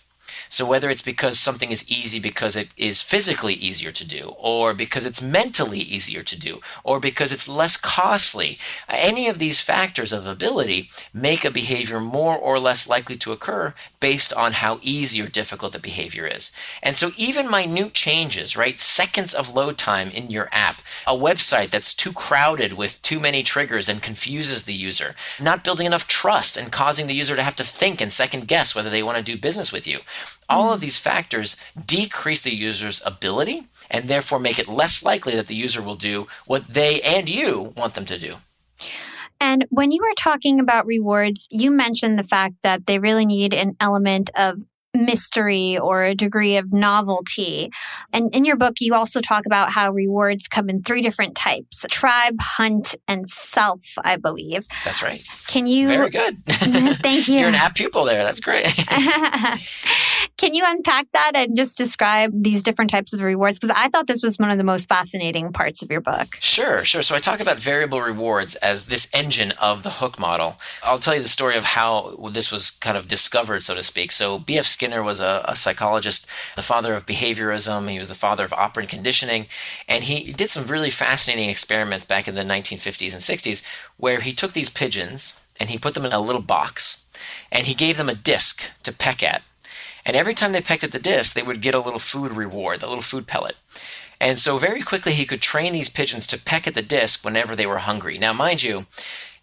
[0.47, 4.73] So whether it's because something is easy because it is physically easier to do, or
[4.73, 10.13] because it's mentally easier to do, or because it's less costly, any of these factors
[10.13, 15.21] of ability make a behavior more or less likely to occur based on how easy
[15.21, 16.51] or difficult the behavior is.
[16.81, 18.79] And so even minute changes, right?
[18.79, 23.43] Seconds of load time in your app, a website that's too crowded with too many
[23.43, 27.55] triggers and confuses the user, not building enough trust and causing the user to have
[27.57, 29.99] to think and second guess whether they want to do business with you.
[30.47, 30.83] All of hmm.
[30.85, 35.81] these factors decrease the user's ability and therefore make it less likely that the user
[35.81, 38.35] will do what they and you want them to do.
[39.41, 43.53] And when you were talking about rewards, you mentioned the fact that they really need
[43.53, 44.59] an element of
[44.93, 47.69] mystery or a degree of novelty.
[48.11, 51.85] And in your book, you also talk about how rewards come in three different types
[51.89, 54.67] tribe, hunt, and self, I believe.
[54.83, 55.23] That's right.
[55.47, 55.87] Can you?
[55.87, 56.37] Very good.
[56.45, 57.39] Thank you.
[57.39, 58.23] You're an app pupil there.
[58.23, 58.65] That's great.
[60.39, 63.59] Can you unpack that and just describe these different types of rewards?
[63.59, 66.37] Because I thought this was one of the most fascinating parts of your book.
[66.39, 67.01] Sure, sure.
[67.01, 70.55] So I talk about variable rewards as this engine of the hook model.
[70.81, 74.13] I'll tell you the story of how this was kind of discovered, so to speak.
[74.13, 74.65] So B.F.
[74.65, 76.25] Skinner was a, a psychologist,
[76.55, 77.89] the father of behaviorism.
[77.89, 79.47] He was the father of operant conditioning.
[79.89, 83.61] And he did some really fascinating experiments back in the 1950s and 60s
[83.97, 87.03] where he took these pigeons and he put them in a little box
[87.51, 89.41] and he gave them a disc to peck at.
[90.09, 92.81] And every time they pecked at the disc, they would get a little food reward,
[92.81, 93.55] a little food pellet.
[94.19, 97.55] And so very quickly he could train these pigeons to peck at the disc whenever
[97.55, 98.17] they were hungry.
[98.17, 98.87] Now, mind you,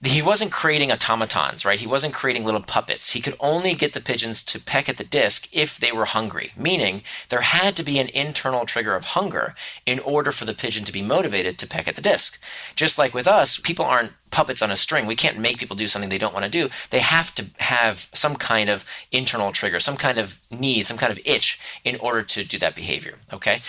[0.02, 1.80] he wasn't creating automatons, right?
[1.80, 3.12] He wasn't creating little puppets.
[3.12, 6.52] He could only get the pigeons to peck at the disc if they were hungry,
[6.56, 9.54] meaning there had to be an internal trigger of hunger
[9.87, 12.42] in order for the pigeon to be motivated to peck at the disc.
[12.74, 15.06] Just like with us, people aren't puppets on a string.
[15.06, 16.68] We can't make people do something they don't want to do.
[16.90, 21.12] They have to have some kind of internal trigger, some kind of need, some kind
[21.12, 23.62] of itch in order to do that behavior, okay?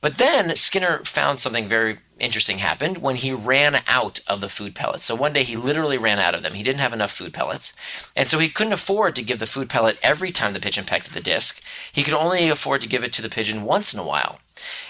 [0.00, 4.74] But then Skinner found something very interesting happened when he ran out of the food
[4.74, 5.04] pellets.
[5.04, 6.54] So one day he literally ran out of them.
[6.54, 7.74] He didn't have enough food pellets.
[8.14, 11.08] And so he couldn't afford to give the food pellet every time the pigeon pecked
[11.08, 11.62] at the disc.
[11.92, 14.38] He could only afford to give it to the pigeon once in a while.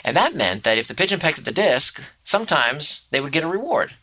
[0.05, 3.45] And that meant that if the pigeon pecked at the disc, sometimes they would get
[3.45, 3.95] a reward.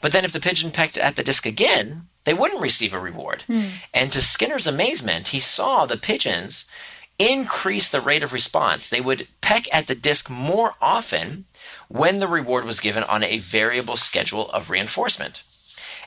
[0.00, 3.44] But then if the pigeon pecked at the disc again, they wouldn't receive a reward.
[3.48, 3.70] Mm.
[3.94, 6.66] And to Skinner's amazement, he saw the pigeons
[7.18, 8.88] increase the rate of response.
[8.88, 11.46] They would peck at the disc more often
[11.88, 15.42] when the reward was given on a variable schedule of reinforcement.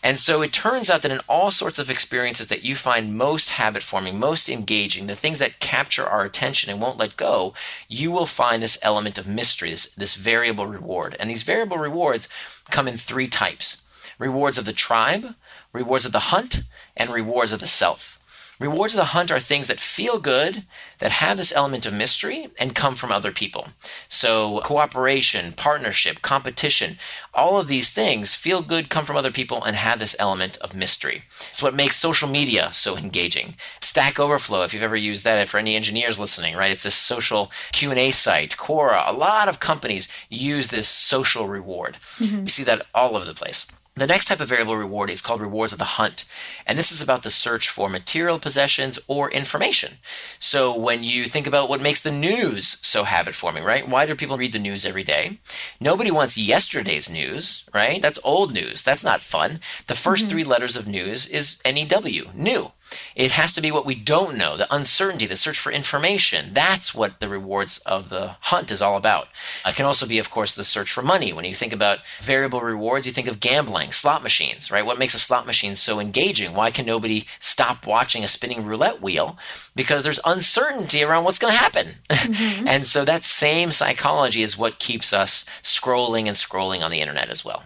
[0.03, 3.51] And so it turns out that in all sorts of experiences that you find most
[3.51, 7.53] habit forming, most engaging, the things that capture our attention and won't let go,
[7.87, 11.15] you will find this element of mystery, this, this variable reward.
[11.19, 12.27] And these variable rewards
[12.71, 13.77] come in three types
[14.17, 15.35] rewards of the tribe,
[15.73, 16.61] rewards of the hunt,
[16.95, 18.20] and rewards of the self.
[18.61, 20.65] Rewards of the hunt are things that feel good,
[20.99, 23.69] that have this element of mystery, and come from other people.
[24.07, 26.97] So, cooperation, partnership, competition,
[27.33, 30.75] all of these things feel good, come from other people, and have this element of
[30.75, 31.23] mystery.
[31.51, 33.55] It's what makes social media so engaging.
[33.81, 36.69] Stack Overflow, if you've ever used that, for any engineers listening, right?
[36.69, 38.57] It's this social Q&A site.
[38.57, 41.97] Quora, a lot of companies use this social reward.
[42.19, 42.43] Mm-hmm.
[42.43, 43.65] We see that all over the place.
[43.95, 46.23] The next type of variable reward is called rewards of the hunt.
[46.65, 49.95] And this is about the search for material possessions or information.
[50.39, 53.87] So when you think about what makes the news so habit forming, right?
[53.87, 55.39] Why do people read the news every day?
[55.79, 58.01] Nobody wants yesterday's news, right?
[58.01, 58.81] That's old news.
[58.81, 59.59] That's not fun.
[59.87, 60.29] The 1st mm-hmm.
[60.29, 62.71] three letters of news is NEW, new.
[63.15, 66.53] It has to be what we don't know, the uncertainty, the search for information.
[66.53, 69.27] That's what the rewards of the hunt is all about.
[69.65, 71.33] It can also be, of course, the search for money.
[71.33, 74.85] When you think about variable rewards, you think of gambling, slot machines, right?
[74.85, 76.53] What makes a slot machine so engaging?
[76.53, 79.37] Why can nobody stop watching a spinning roulette wheel?
[79.75, 81.87] Because there's uncertainty around what's going to happen.
[82.09, 82.67] Mm-hmm.
[82.67, 87.29] and so that same psychology is what keeps us scrolling and scrolling on the internet
[87.29, 87.63] as well.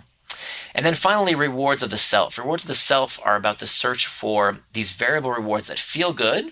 [0.76, 2.38] And then finally, rewards of the self.
[2.38, 6.52] Rewards of the self are about the search for these variable rewards that feel good,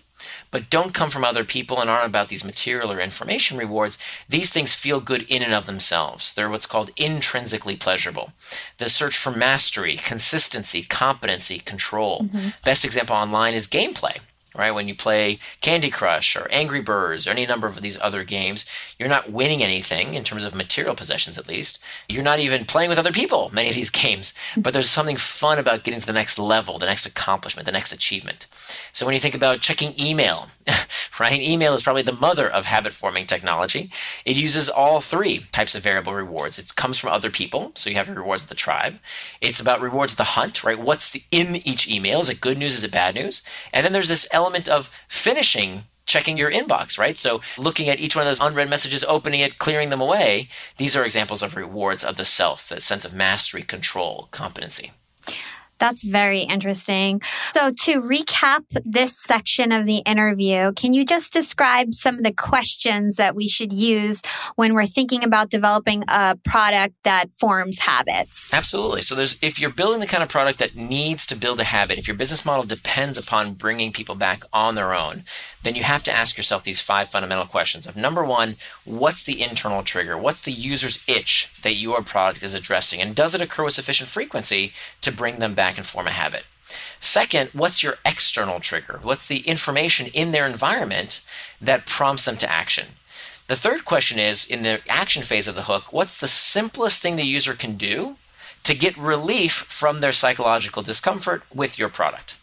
[0.50, 4.00] but don't come from other people and aren't about these material or information rewards.
[4.30, 6.34] These things feel good in and of themselves.
[6.34, 8.32] They're what's called intrinsically pleasurable.
[8.78, 12.22] The search for mastery, consistency, competency, control.
[12.22, 12.50] Mm-hmm.
[12.64, 14.20] Best example online is gameplay
[14.56, 14.74] right?
[14.74, 18.66] When you play Candy Crush or Angry Birds or any number of these other games,
[19.00, 21.80] you're not winning anything in terms of material possessions, at least.
[22.08, 24.34] You're not even playing with other people, many of these games.
[24.56, 27.94] But there's something fun about getting to the next level, the next accomplishment, the next
[27.94, 28.48] achievement.
[28.92, 30.48] So when you think about checking email,
[31.20, 31.42] right?
[31.42, 33.92] Email is probably the mother of habit forming technology.
[34.26, 36.58] It uses all three types of variable rewards.
[36.58, 39.00] It comes from other people, so you have your rewards of the tribe.
[39.42, 40.80] It's about rewards of the hunt, right?
[40.80, 42.20] What's the, in each email?
[42.20, 42.76] Is it good news?
[42.76, 43.42] Is it bad news?
[43.72, 47.18] And then there's this element of finishing checking your inbox, right?
[47.18, 50.96] So looking at each one of those unread messages, opening it, clearing them away, these
[50.96, 54.92] are examples of rewards of the self, the sense of mastery, control, competency.
[55.84, 57.22] That's very interesting.
[57.52, 62.32] So, to recap this section of the interview, can you just describe some of the
[62.32, 64.22] questions that we should use
[64.56, 68.54] when we're thinking about developing a product that forms habits?
[68.54, 69.02] Absolutely.
[69.02, 71.98] So, there's if you're building the kind of product that needs to build a habit,
[71.98, 75.26] if your business model depends upon bringing people back on their own,
[75.64, 79.42] then you have to ask yourself these five fundamental questions of number one, what's the
[79.42, 80.18] internal trigger?
[80.18, 83.02] What's the user's itch that your product is addressing?
[83.02, 86.44] And does it occur with sufficient frequency to bring them back and form a habit?
[87.00, 89.00] Second, what's your external trigger?
[89.02, 91.24] What's the information in their environment
[91.62, 92.88] that prompts them to action?
[93.48, 97.18] The third question is in the action phase of the hook, what's the simplest thing
[97.18, 98.18] the user can do
[98.64, 102.38] to get relief from their psychological discomfort with your product?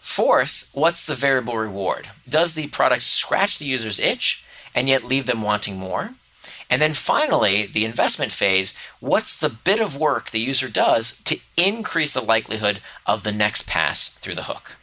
[0.00, 2.08] Fourth, what's the variable reward?
[2.28, 6.14] Does the product scratch the user's itch and yet leave them wanting more?
[6.68, 11.38] And then finally, the investment phase what's the bit of work the user does to
[11.56, 14.76] increase the likelihood of the next pass through the hook?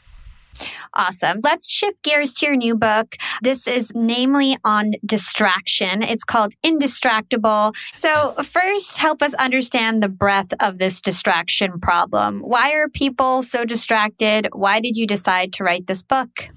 [0.93, 1.39] Awesome.
[1.43, 3.15] Let's shift gears to your new book.
[3.41, 6.03] This is namely on distraction.
[6.03, 7.75] It's called Indistractable.
[7.95, 12.41] So, first, help us understand the breadth of this distraction problem.
[12.41, 14.47] Why are people so distracted?
[14.53, 16.49] Why did you decide to write this book?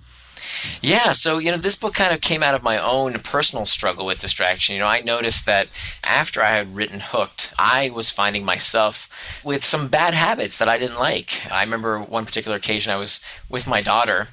[0.82, 4.06] Yeah, so you know, this book kind of came out of my own personal struggle
[4.06, 4.74] with distraction.
[4.74, 5.68] You know, I noticed that
[6.04, 10.78] after I had written Hooked, I was finding myself with some bad habits that I
[10.78, 11.51] didn't like.
[11.51, 14.28] I remember one particular occasion I was with my daughter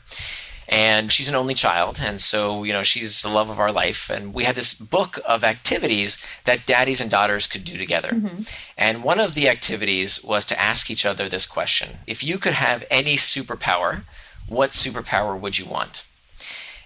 [0.68, 4.10] and she's an only child and so you know she's the love of our life
[4.10, 8.42] and we had this book of activities that daddies and daughters could do together mm-hmm.
[8.78, 12.54] and one of the activities was to ask each other this question if you could
[12.54, 14.04] have any superpower
[14.48, 16.06] what superpower would you want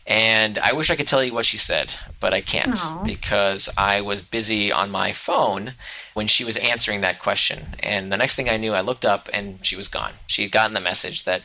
[0.07, 3.05] and I wish I could tell you what she said, but I can't Aww.
[3.05, 5.73] because I was busy on my phone
[6.13, 7.75] when she was answering that question.
[7.81, 10.13] And the next thing I knew, I looked up and she was gone.
[10.25, 11.41] She had gotten the message that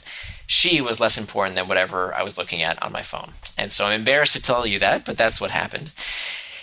[0.46, 3.32] she was less important than whatever I was looking at on my phone.
[3.58, 5.90] And so I'm embarrassed to tell you that, but that's what happened.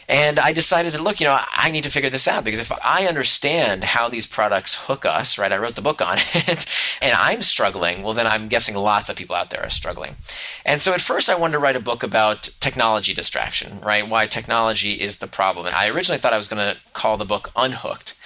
[0.10, 2.72] And I decided to look, you know, I need to figure this out because if
[2.84, 5.54] I understand how these products hook us, right?
[5.54, 6.66] I wrote the book on it
[7.00, 10.16] and I'm struggling, well, then I'm guessing lots of people out there are struggling.
[10.66, 14.10] And so at first I wanted to write a book about technology distraction, right?
[14.10, 15.68] Why technology is the problem.
[15.68, 18.18] And I originally thought I was going to call the book Unhooked.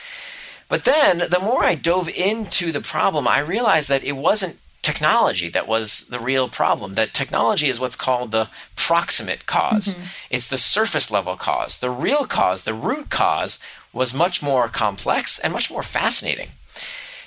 [0.70, 5.50] But then the more I dove into the problem, I realized that it wasn't technology
[5.50, 6.94] that was the real problem.
[6.94, 10.04] That technology is what's called the proximate because mm-hmm.
[10.30, 11.80] It's the surface level cause.
[11.80, 16.50] The real cause, the root cause, was much more complex and much more fascinating.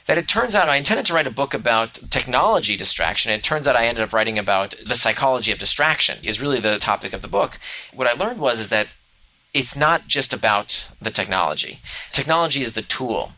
[0.07, 3.33] That it turns out I intended to write a book about technology distraction.
[3.33, 6.61] And It turns out I ended up writing about the psychology of distraction is really
[6.61, 7.59] the topic of the book.
[7.93, 8.89] What I learned was is that
[9.53, 11.81] it's not just about the technology.
[12.13, 13.33] Technology is the tool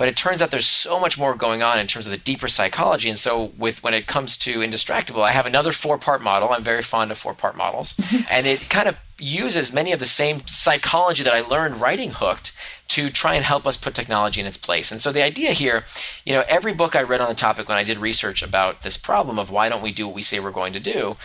[0.00, 2.48] but it turns out there's so much more going on in terms of the deeper
[2.48, 3.10] psychology.
[3.10, 6.48] And so, with when it comes to Indistractable, I have another four part model.
[6.48, 10.06] I'm very fond of four part models, and it kind of uses many of the
[10.06, 12.56] same psychology that I learned writing Hooked
[12.88, 14.90] to try and help us put technology in its place.
[14.90, 15.84] And so the idea here,
[16.24, 18.96] you know, every book I read on the topic when I did research about this
[18.96, 21.18] problem of why don't we do what we say we're going to do,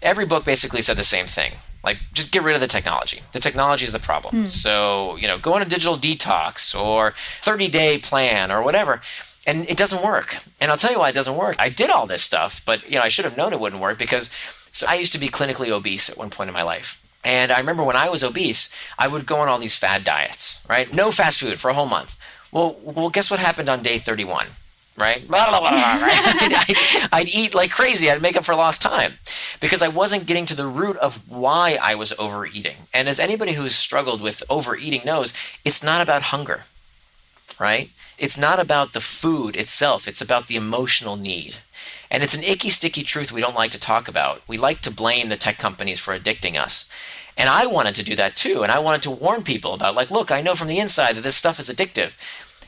[0.00, 1.54] every book basically said the same thing.
[1.82, 3.22] Like, just get rid of the technology.
[3.32, 4.44] The technology is the problem.
[4.44, 4.48] Mm.
[4.48, 9.00] So, you know, go on a digital detox or 30 day plan or whatever.
[9.46, 10.36] And it doesn't work.
[10.60, 11.56] And I'll tell you why it doesn't work.
[11.58, 13.98] I did all this stuff, but, you know, I should have known it wouldn't work
[13.98, 14.30] because
[14.72, 17.02] so I used to be clinically obese at one point in my life.
[17.24, 20.64] And I remember when I was obese, I would go on all these fad diets,
[20.68, 20.92] right?
[20.92, 22.16] No fast food for a whole month.
[22.50, 24.46] Well, well, guess what happened on day 31?
[25.00, 25.26] Right?
[25.26, 26.10] Blah, blah, blah, right?
[26.68, 28.10] I'd, I'd, eat like crazy.
[28.10, 29.14] I'd make up for lost time
[29.60, 32.76] because I wasn't getting to the root of why I was overeating.
[32.92, 35.32] And as anybody who's struggled with overeating knows,
[35.64, 36.64] it's not about hunger,
[37.58, 37.90] right?
[38.18, 41.56] It's not about the food itself, it's about the emotional need.
[42.10, 44.42] And it's an icky, sticky truth we don't like to talk about.
[44.48, 46.90] We like to blame the tech companies for addicting us.
[47.36, 48.62] And I wanted to do that too.
[48.62, 51.22] And I wanted to warn people about, like, look, I know from the inside that
[51.22, 52.14] this stuff is addictive.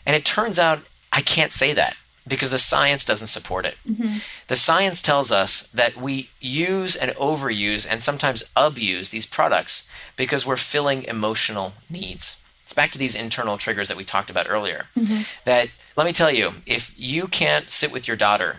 [0.06, 1.96] And it turns out I can't say that
[2.26, 3.76] because the science doesn't support it.
[3.88, 4.18] Mm-hmm.
[4.48, 10.46] The science tells us that we use and overuse and sometimes abuse these products because
[10.46, 12.42] we're filling emotional needs.
[12.64, 14.86] It's back to these internal triggers that we talked about earlier.
[14.96, 15.22] Mm-hmm.
[15.44, 18.58] That, let me tell you, if you can't sit with your daughter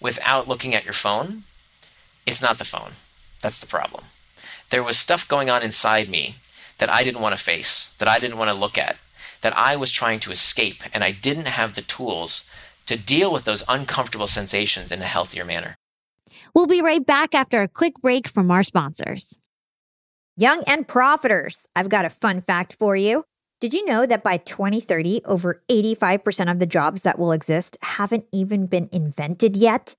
[0.00, 1.44] without looking at your phone,
[2.26, 2.92] it's not the phone.
[3.42, 4.04] That's the problem.
[4.70, 6.36] There was stuff going on inside me
[6.78, 8.96] that I didn't want to face, that I didn't want to look at,
[9.40, 12.48] that I was trying to escape, and I didn't have the tools
[12.90, 15.76] to deal with those uncomfortable sensations in a healthier manner.
[16.54, 19.38] We'll be right back after a quick break from our sponsors.
[20.36, 23.24] Young and profiters, I've got a fun fact for you.
[23.60, 28.24] Did you know that by 2030, over 85% of the jobs that will exist haven't
[28.32, 29.94] even been invented yet?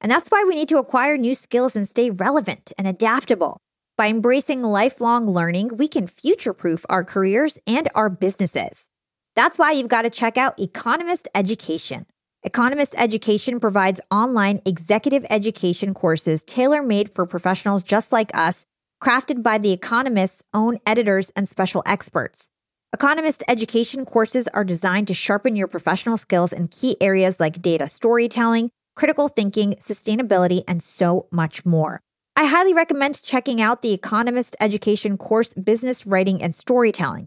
[0.00, 3.58] And that's why we need to acquire new skills and stay relevant and adaptable.
[3.96, 8.88] By embracing lifelong learning, we can future proof our careers and our businesses.
[9.36, 12.06] That's why you've got to check out Economist Education.
[12.46, 18.64] Economist Education provides online executive education courses tailor made for professionals just like us,
[19.02, 22.50] crafted by The Economist's own editors and special experts.
[22.92, 27.88] Economist education courses are designed to sharpen your professional skills in key areas like data
[27.88, 32.00] storytelling, critical thinking, sustainability, and so much more.
[32.36, 37.26] I highly recommend checking out the Economist Education course, Business Writing and Storytelling.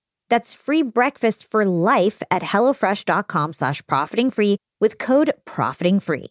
[0.31, 6.27] That's free breakfast for life at HelloFresh.com slash profiting free with code profiting free.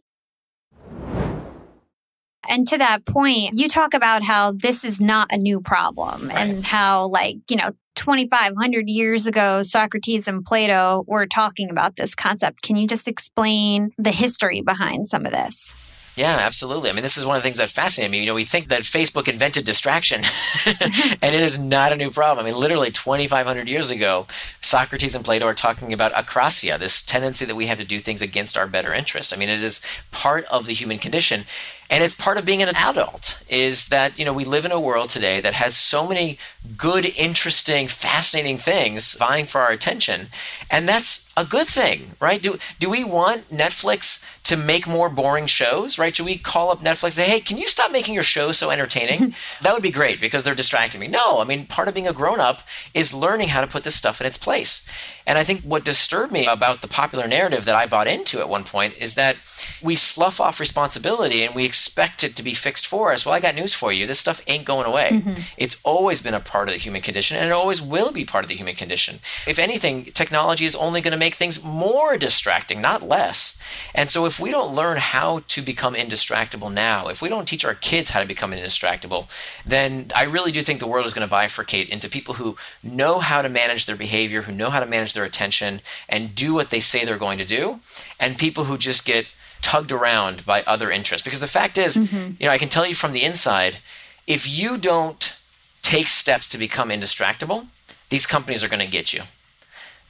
[2.49, 6.39] And to that point, you talk about how this is not a new problem right.
[6.39, 12.15] and how, like, you know, 2,500 years ago, Socrates and Plato were talking about this
[12.15, 12.63] concept.
[12.63, 15.75] Can you just explain the history behind some of this?
[16.17, 16.91] Yeah, absolutely.
[16.91, 18.21] I mean, this is one of the things that fascinated me.
[18.21, 20.23] You know, we think that Facebook invented distraction,
[20.67, 22.45] and it is not a new problem.
[22.45, 24.27] I mean, literally 2,500 years ago,
[24.61, 28.23] Socrates and Plato are talking about akrasia, this tendency that we have to do things
[28.23, 29.33] against our better interest.
[29.33, 29.81] I mean, it is
[30.11, 31.45] part of the human condition
[31.91, 34.81] and it's part of being an adult is that you know we live in a
[34.81, 36.39] world today that has so many
[36.77, 40.29] good interesting fascinating things vying for our attention
[40.71, 45.47] and that's a good thing right do do we want netflix to make more boring
[45.47, 48.23] shows right should we call up netflix and say hey can you stop making your
[48.23, 49.33] shows so entertaining
[49.63, 52.13] that would be great because they're distracting me no i mean part of being a
[52.13, 54.87] grown-up is learning how to put this stuff in its place
[55.31, 58.49] and I think what disturbed me about the popular narrative that I bought into at
[58.49, 59.37] one point is that
[59.81, 63.25] we slough off responsibility and we expect it to be fixed for us.
[63.25, 64.09] Well, I got news for you.
[64.09, 65.11] This stuff ain't going away.
[65.13, 65.35] Mm-hmm.
[65.57, 68.45] It's always been a part of the human condition and it always will be part
[68.45, 69.21] of the human condition.
[69.47, 73.57] If anything, technology is only going to make things more distracting, not less.
[73.95, 77.65] And so if we don't learn how to become indistractable now, if we don't teach
[77.65, 79.29] our kids how to become indistractable,
[79.65, 83.21] then I really do think the world is going to bifurcate into people who know
[83.21, 86.55] how to manage their behavior, who know how to manage their their attention and do
[86.55, 87.81] what they say they're going to do,
[88.19, 89.27] and people who just get
[89.61, 91.25] tugged around by other interests.
[91.25, 92.33] Because the fact is, mm-hmm.
[92.41, 93.79] you know, I can tell you from the inside,
[94.27, 95.39] if you don't
[95.83, 97.69] take steps to become indistractable,
[98.09, 99.23] these companies are going to get you.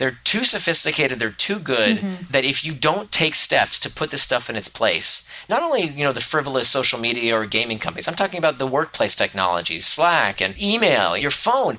[0.00, 2.24] They're too sophisticated, they're too good mm-hmm.
[2.30, 5.82] that if you don't take steps to put this stuff in its place, not only,
[5.82, 9.84] you know, the frivolous social media or gaming companies, I'm talking about the workplace technologies,
[9.84, 11.76] Slack and email, your phone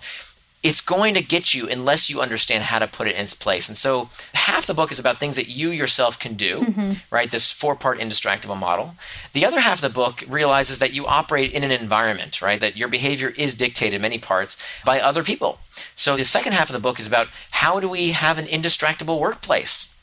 [0.63, 3.67] it's going to get you unless you understand how to put it in its place.
[3.67, 6.91] And so half the book is about things that you yourself can do, mm-hmm.
[7.09, 7.31] right?
[7.31, 8.95] This four part indistractable model.
[9.33, 12.61] The other half of the book realizes that you operate in an environment, right?
[12.61, 14.55] That your behavior is dictated in many parts
[14.85, 15.59] by other people.
[15.95, 19.19] So the second half of the book is about how do we have an indistractable
[19.19, 19.93] workplace,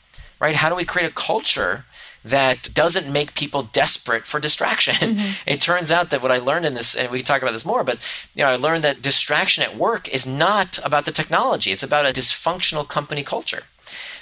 [0.41, 0.55] right?
[0.55, 1.85] How do we create a culture
[2.23, 4.95] that doesn't make people desperate for distraction.
[4.95, 5.29] Mm-hmm.
[5.53, 7.65] It turns out that what I learned in this, and we can talk about this
[7.65, 7.97] more, but
[8.35, 12.05] you know, I learned that distraction at work is not about the technology; it's about
[12.05, 13.63] a dysfunctional company culture.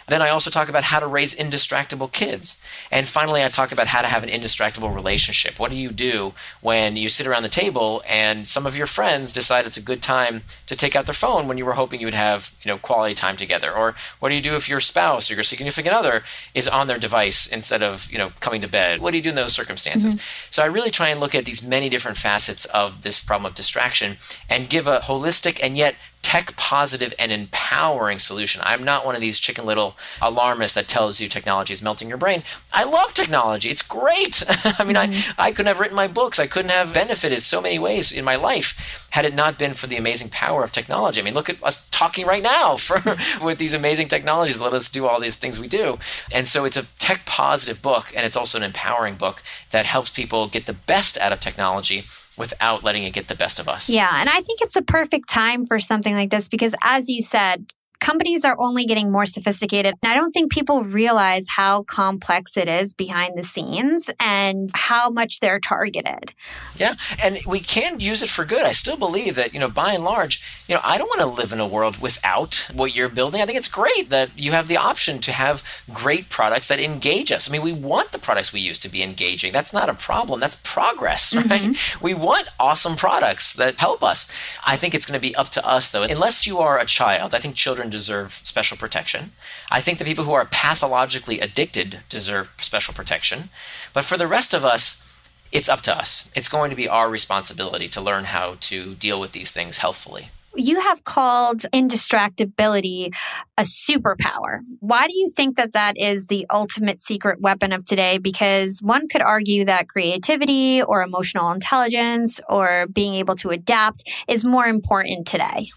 [0.07, 2.61] Then I also talk about how to raise indistractable kids.
[2.91, 5.59] And finally, I talk about how to have an indistractable relationship.
[5.59, 9.33] What do you do when you sit around the table and some of your friends
[9.33, 12.07] decide it's a good time to take out their phone when you were hoping you
[12.07, 13.71] would have, you know, quality time together?
[13.71, 16.23] Or what do you do if your spouse or your significant other
[16.55, 19.01] is on their device instead of, you know, coming to bed?
[19.01, 20.15] What do you do in those circumstances?
[20.15, 20.47] Mm-hmm.
[20.51, 23.55] So I really try and look at these many different facets of this problem of
[23.55, 24.17] distraction
[24.49, 25.95] and give a holistic and yet
[26.27, 28.61] tech positive and empowering solution.
[28.65, 32.17] I'm not one of these chicken little alarmists that tells you technology is melting your
[32.17, 32.43] brain.
[32.73, 33.69] I love technology.
[33.69, 34.43] It's great.
[34.77, 35.39] I mean, mm-hmm.
[35.39, 36.37] I, I couldn't have written my books.
[36.37, 39.87] I couldn't have benefited so many ways in my life had it not been for
[39.87, 41.21] the amazing power of technology.
[41.21, 42.99] I mean, look at us talking right now for
[43.41, 44.59] with these amazing technologies.
[44.59, 45.97] Let us do all these things we do.
[46.33, 50.09] And so it's a tech positive book and it's also an empowering book that helps
[50.09, 52.03] people get the best out of technology
[52.37, 53.89] without letting it get the best of us.
[53.89, 54.09] Yeah.
[54.19, 57.71] And I think it's the perfect time for something like this because, as you said,
[57.99, 59.95] companies are only getting more sophisticated.
[60.01, 65.09] And I don't think people realize how complex it is behind the scenes and how
[65.09, 66.33] much they're targeted.
[66.75, 66.95] Yeah.
[67.23, 68.63] And we can use it for good.
[68.63, 71.41] I still believe that, you know, by and large, you know, I don't want to
[71.41, 73.41] live in a world without what you're building.
[73.41, 77.31] I think it's great that you have the option to have great products that engage
[77.31, 77.49] us.
[77.49, 79.51] I mean, we want the products we use to be engaging.
[79.51, 80.39] That's not a problem.
[80.39, 81.61] That's progress, right?
[81.61, 82.03] Mm-hmm.
[82.03, 84.31] We want awesome products that help us.
[84.65, 86.03] I think it's going to be up to us, though.
[86.03, 89.31] Unless you are a child, I think children children deserve special protection.
[89.71, 93.49] I think the people who are pathologically addicted deserve special protection.
[93.93, 95.03] But for the rest of us,
[95.51, 96.29] it's up to us.
[96.35, 100.27] It's going to be our responsibility to learn how to deal with these things healthfully.
[100.55, 103.13] You have called indistractability
[103.57, 104.61] a superpower.
[104.79, 108.17] Why do you think that that is the ultimate secret weapon of today?
[108.17, 114.43] Because one could argue that creativity or emotional intelligence or being able to adapt is
[114.43, 115.69] more important today.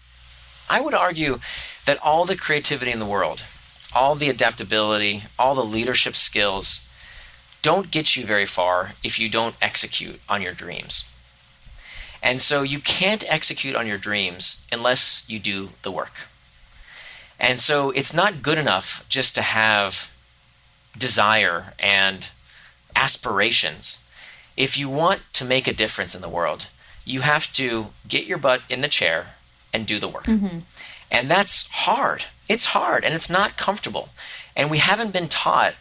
[0.71, 1.39] I would argue
[1.85, 3.43] that all the creativity in the world,
[3.93, 6.87] all the adaptability, all the leadership skills
[7.61, 11.13] don't get you very far if you don't execute on your dreams.
[12.23, 16.13] And so you can't execute on your dreams unless you do the work.
[17.37, 20.15] And so it's not good enough just to have
[20.97, 22.29] desire and
[22.95, 24.01] aspirations.
[24.55, 26.67] If you want to make a difference in the world,
[27.03, 29.35] you have to get your butt in the chair
[29.73, 30.25] and do the work.
[30.25, 30.59] Mm-hmm.
[31.09, 32.25] And that's hard.
[32.49, 34.09] It's hard and it's not comfortable.
[34.55, 35.75] And we haven't been taught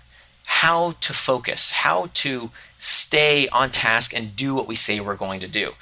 [0.45, 5.41] how to focus, how to stay on task and do what we say we're going
[5.41, 5.73] to do.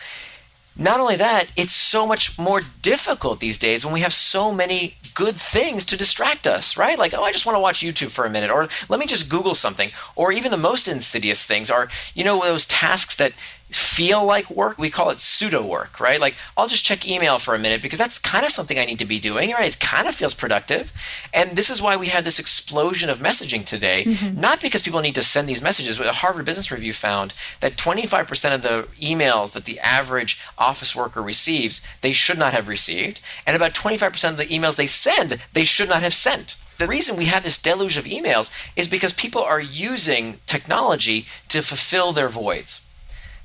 [0.80, 4.96] Not only that, it's so much more difficult these days when we have so many
[5.12, 6.96] good things to distract us, right?
[6.96, 9.28] Like, oh, I just want to watch YouTube for a minute, or let me just
[9.28, 9.90] Google something.
[10.14, 13.32] Or even the most insidious things are, you know, those tasks that
[13.70, 14.78] feel like work.
[14.78, 16.20] We call it pseudo work, right?
[16.20, 18.98] Like, I'll just check email for a minute because that's kind of something I need
[19.00, 19.74] to be doing, right?
[19.74, 20.92] It kind of feels productive.
[21.34, 24.40] And this is why we had this explosion of messaging today, mm-hmm.
[24.40, 26.00] not because people need to send these messages.
[26.00, 31.22] A Harvard Business Review found that 25% of the emails that the average office worker
[31.22, 33.20] receives, they should not have received.
[33.46, 36.56] And about 25% of the emails they send, they should not have sent.
[36.78, 41.60] The reason we have this deluge of emails is because people are using technology to
[41.60, 42.82] fulfill their voids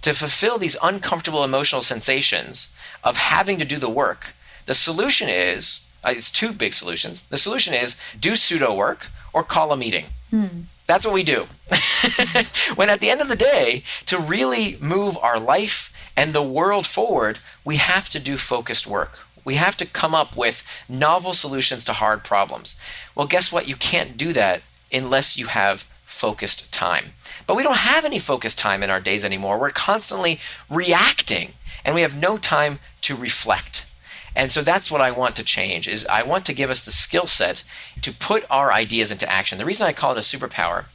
[0.04, 2.74] to fulfill these uncomfortable emotional sensations
[3.04, 4.34] of having to do the work,
[4.66, 7.24] the solution is uh, it's two big solutions.
[7.28, 10.06] The solution is do pseudo work or call a meeting.
[10.30, 10.64] Hmm.
[10.86, 11.46] That's what we do.
[12.76, 16.86] when at the end of the day, to really move our life and the world
[16.86, 19.20] forward, we have to do focused work.
[19.46, 22.76] We have to come up with novel solutions to hard problems.
[23.16, 23.68] Well, guess what?
[23.68, 27.14] You can't do that unless you have focused time.
[27.48, 29.58] But we don't have any focused time in our days anymore.
[29.58, 30.40] We're constantly
[30.70, 31.54] reacting
[31.84, 33.88] and we have no time to reflect.
[34.36, 36.92] And so that's what I want to change is I want to give us the
[36.92, 37.64] skill set
[38.02, 39.58] to put our ideas into action.
[39.58, 40.86] The reason I call it a superpower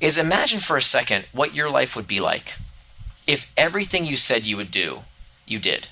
[0.00, 2.54] is imagine for a second what your life would be like
[3.26, 5.00] if everything you said you would do,
[5.46, 5.88] you did.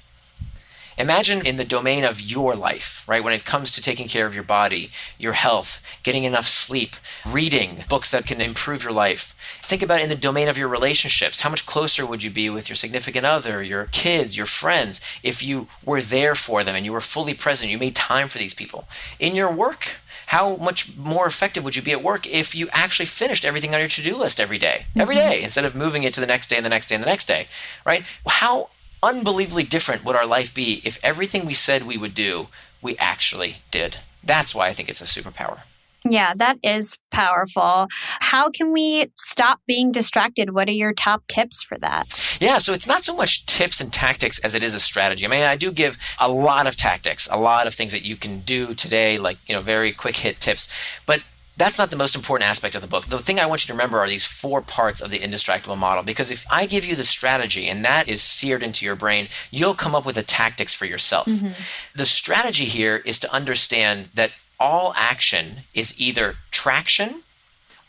[0.98, 3.22] Imagine in the domain of your life, right?
[3.22, 6.96] When it comes to taking care of your body, your health, getting enough sleep,
[7.30, 9.34] reading books that can improve your life.
[9.62, 11.40] Think about in the domain of your relationships.
[11.40, 15.42] How much closer would you be with your significant other, your kids, your friends, if
[15.42, 18.54] you were there for them and you were fully present, you made time for these
[18.54, 18.88] people?
[19.18, 23.06] In your work, how much more effective would you be at work if you actually
[23.06, 25.30] finished everything on your to-do list every day, every mm-hmm.
[25.30, 27.08] day, instead of moving it to the next day and the next day and the
[27.08, 27.46] next day,
[27.84, 28.02] right?
[28.26, 28.70] How
[29.02, 32.48] unbelievably different would our life be if everything we said we would do,
[32.82, 33.96] we actually did.
[34.22, 35.62] That's why I think it's a superpower.
[36.08, 37.88] Yeah, that is powerful.
[38.20, 40.54] How can we stop being distracted?
[40.54, 42.38] What are your top tips for that?
[42.40, 45.26] Yeah, so it's not so much tips and tactics as it is a strategy.
[45.26, 48.16] I mean, I do give a lot of tactics, a lot of things that you
[48.16, 50.70] can do today, like, you know, very quick hit tips.
[51.06, 51.22] But
[51.56, 53.06] that's not the most important aspect of the book.
[53.06, 56.02] The thing I want you to remember are these four parts of the indistractable model.
[56.02, 59.74] Because if I give you the strategy and that is seared into your brain, you'll
[59.74, 61.26] come up with the tactics for yourself.
[61.26, 61.52] Mm-hmm.
[61.94, 67.22] The strategy here is to understand that all action is either traction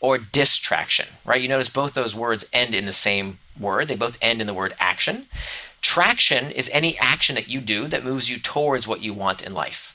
[0.00, 1.40] or distraction, right?
[1.40, 4.54] You notice both those words end in the same word, they both end in the
[4.54, 5.26] word action.
[5.80, 9.54] Traction is any action that you do that moves you towards what you want in
[9.54, 9.87] life.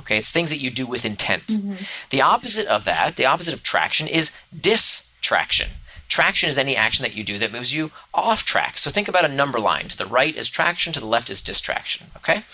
[0.00, 1.46] Okay, it's things that you do with intent.
[1.46, 1.74] Mm-hmm.
[2.10, 5.70] The opposite of that, the opposite of traction, is distraction.
[6.08, 8.78] Traction is any action that you do that moves you off track.
[8.78, 9.88] So think about a number line.
[9.88, 12.08] To the right is traction, to the left is distraction.
[12.16, 12.44] Okay?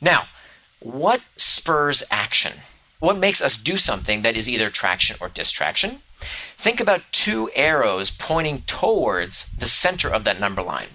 [0.00, 0.24] Now,
[0.80, 2.52] what spurs action?
[2.98, 6.02] What makes us do something that is either traction or distraction?
[6.18, 10.88] Think about two arrows pointing towards the center of that number line.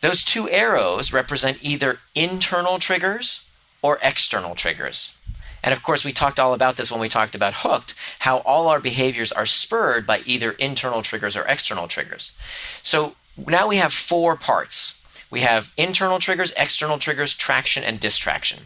[0.00, 3.44] Those two arrows represent either internal triggers
[3.82, 5.16] or external triggers.
[5.62, 8.68] And of course, we talked all about this when we talked about hooked, how all
[8.68, 12.36] our behaviors are spurred by either internal triggers or external triggers.
[12.82, 14.98] So now we have four parts
[15.30, 18.64] we have internal triggers, external triggers, traction, and distraction.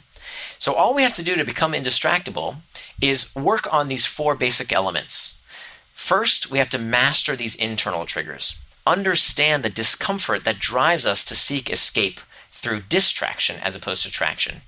[0.58, 2.56] So all we have to do to become indistractable
[3.00, 5.36] is work on these four basic elements.
[5.92, 11.34] First, we have to master these internal triggers, understand the discomfort that drives us to
[11.34, 12.20] seek escape
[12.62, 14.62] through distraction as opposed to traction.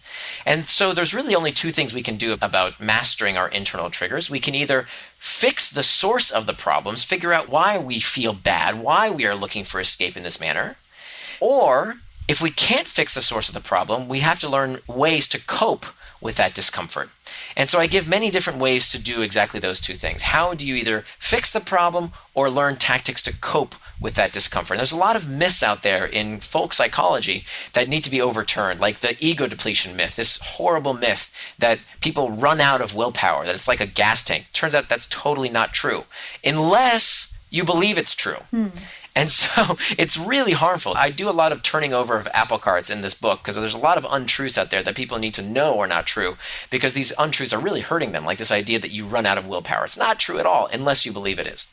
[0.44, 4.28] And so there's really only two things we can do about mastering our internal triggers.
[4.28, 4.86] We can either
[5.16, 9.34] fix the source of the problems, figure out why we feel bad, why we are
[9.36, 10.76] looking for escape in this manner,
[11.40, 11.94] or
[12.26, 15.44] if we can't fix the source of the problem, we have to learn ways to
[15.46, 15.86] cope
[16.20, 17.10] with that discomfort.
[17.56, 20.22] And so I give many different ways to do exactly those two things.
[20.22, 23.74] How do you either fix the problem or learn tactics to cope
[24.04, 24.74] with that discomfort?
[24.74, 28.20] And there's a lot of myths out there in folk psychology that need to be
[28.20, 33.46] overturned, like the ego depletion myth, this horrible myth that people run out of willpower,
[33.46, 34.46] that it's like a gas tank.
[34.52, 36.04] Turns out that's totally not true,
[36.44, 38.42] unless you believe it's true.
[38.50, 38.68] Hmm.
[39.14, 40.94] And so it's really harmful.
[40.96, 43.74] I do a lot of turning over of apple carts in this book because there's
[43.74, 46.36] a lot of untruths out there that people need to know are not true
[46.70, 49.46] because these untruths are really hurting them, like this idea that you run out of
[49.46, 49.84] willpower.
[49.84, 51.70] It's not true at all unless you believe it is.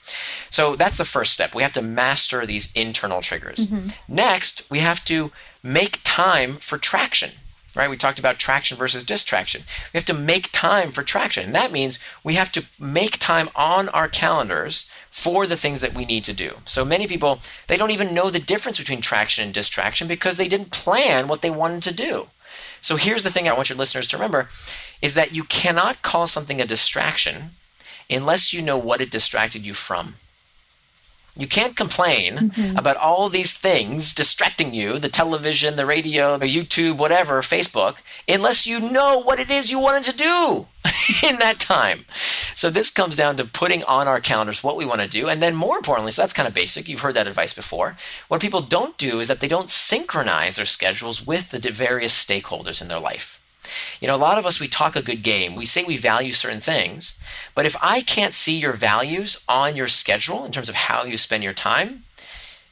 [0.50, 1.56] So that's the first step.
[1.56, 3.68] We have to master these internal triggers.
[3.68, 4.16] Mm-hmm.
[4.16, 5.32] Next, we have to
[5.64, 7.32] make time for traction
[7.76, 7.90] right?
[7.90, 9.64] We talked about traction versus distraction.
[9.94, 11.46] We have to make time for traction.
[11.46, 15.94] And that means we have to make time on our calendars for the things that
[15.94, 16.56] we need to do.
[16.66, 20.48] So many people, they don't even know the difference between traction and distraction because they
[20.48, 22.28] didn't plan what they wanted to do.
[22.82, 24.50] So here's the thing I want your listeners to remember
[25.02, 27.52] is that you cannot call something a distraction
[28.10, 30.16] unless you know what it distracted you from.
[31.36, 32.78] You can't complain mm-hmm.
[32.78, 38.68] about all these things distracting you the television, the radio, the YouTube, whatever, Facebook unless
[38.68, 40.68] you know what it is you wanted to do
[41.28, 42.06] in that time.
[42.56, 45.30] So, this comes down to putting on our calendars what we want to do.
[45.30, 46.88] And then, more importantly, so that's kind of basic.
[46.88, 47.98] You've heard that advice before.
[48.28, 52.82] What people don't do is that they don't synchronize their schedules with the various stakeholders
[52.82, 53.41] in their life.
[54.00, 55.56] You know, a lot of us, we talk a good game.
[55.56, 57.18] We say we value certain things,
[57.56, 61.18] but if I can't see your values on your schedule in terms of how you
[61.18, 62.04] spend your time,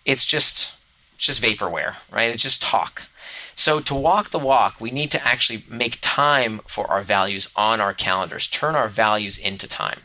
[0.05, 0.73] it's just,
[1.15, 2.33] it's just vaporware, right?
[2.33, 3.07] It's just talk.
[3.55, 7.81] So to walk the walk, we need to actually make time for our values on
[7.81, 9.99] our calendars, turn our values into time.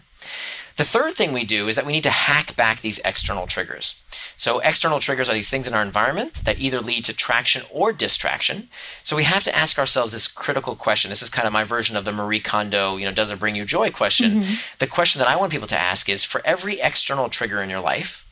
[0.76, 4.00] The third thing we do is that we need to hack back these external triggers.
[4.36, 7.92] So, external triggers are these things in our environment that either lead to traction or
[7.92, 8.68] distraction.
[9.04, 11.10] So, we have to ask ourselves this critical question.
[11.10, 13.54] This is kind of my version of the Marie Kondo, you know, does it bring
[13.54, 14.40] you joy question.
[14.40, 14.76] Mm-hmm.
[14.80, 17.80] The question that I want people to ask is for every external trigger in your
[17.80, 18.28] life,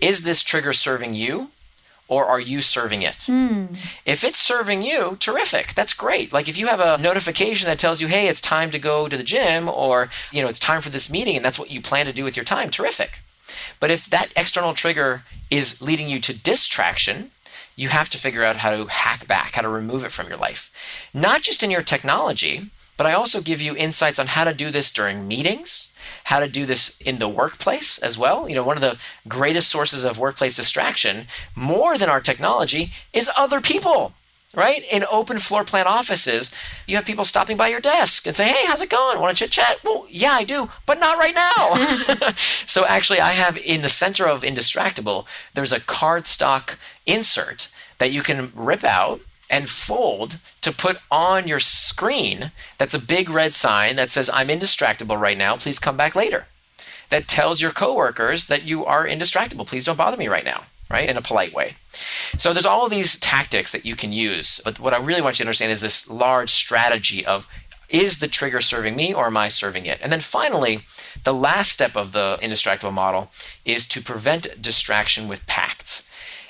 [0.00, 1.52] is this trigger serving you
[2.08, 3.18] or are you serving it?
[3.26, 3.76] Mm.
[4.04, 5.74] If it's serving you, terrific.
[5.74, 6.32] That's great.
[6.32, 9.16] Like if you have a notification that tells you, "Hey, it's time to go to
[9.16, 12.06] the gym," or you know, it's time for this meeting, and that's what you plan
[12.06, 13.20] to do with your time, terrific.
[13.80, 17.30] But if that external trigger is leading you to distraction,
[17.76, 20.38] you have to figure out how to hack back, how to remove it from your
[20.38, 20.72] life.
[21.12, 24.70] Not just in your technology, but I also give you insights on how to do
[24.70, 25.92] this during meetings,
[26.24, 28.48] how to do this in the workplace as well.
[28.48, 33.30] You know, one of the greatest sources of workplace distraction, more than our technology, is
[33.36, 34.12] other people.
[34.54, 34.82] Right?
[34.90, 36.50] In open floor plan offices,
[36.86, 39.20] you have people stopping by your desk and say, Hey, how's it going?
[39.20, 39.84] Want to chit chat?
[39.84, 42.32] Well, yeah, I do, but not right now.
[42.64, 47.68] so actually, I have in the center of Indistractable, there's a cardstock insert
[47.98, 49.20] that you can rip out
[49.50, 54.48] and fold to put on your screen that's a big red sign that says i'm
[54.48, 56.48] indistractable right now please come back later
[57.10, 61.08] that tells your coworkers that you are indistractable please don't bother me right now right
[61.08, 61.76] in a polite way
[62.38, 65.44] so there's all these tactics that you can use but what i really want you
[65.44, 67.46] to understand is this large strategy of
[67.88, 69.98] is the trigger serving me or am I serving it?
[70.02, 70.80] And then finally,
[71.24, 73.30] the last step of the indistractable model
[73.64, 76.05] is to prevent distraction with pacts.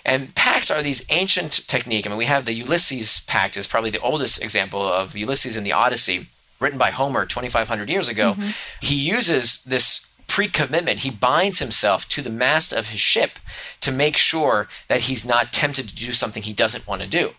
[0.06, 2.06] And pacts are these ancient technique.
[2.06, 5.64] I mean, we have the Ulysses pact is probably the oldest example of Ulysses in
[5.64, 6.28] the Odyssey,
[6.60, 8.34] written by Homer 2,500 years ago.
[8.34, 8.50] Mm-hmm.
[8.80, 11.00] He uses this pre commitment.
[11.00, 13.40] He binds himself to the mast of his ship
[13.80, 17.32] to make sure that he's not tempted to do something he doesn't want to do.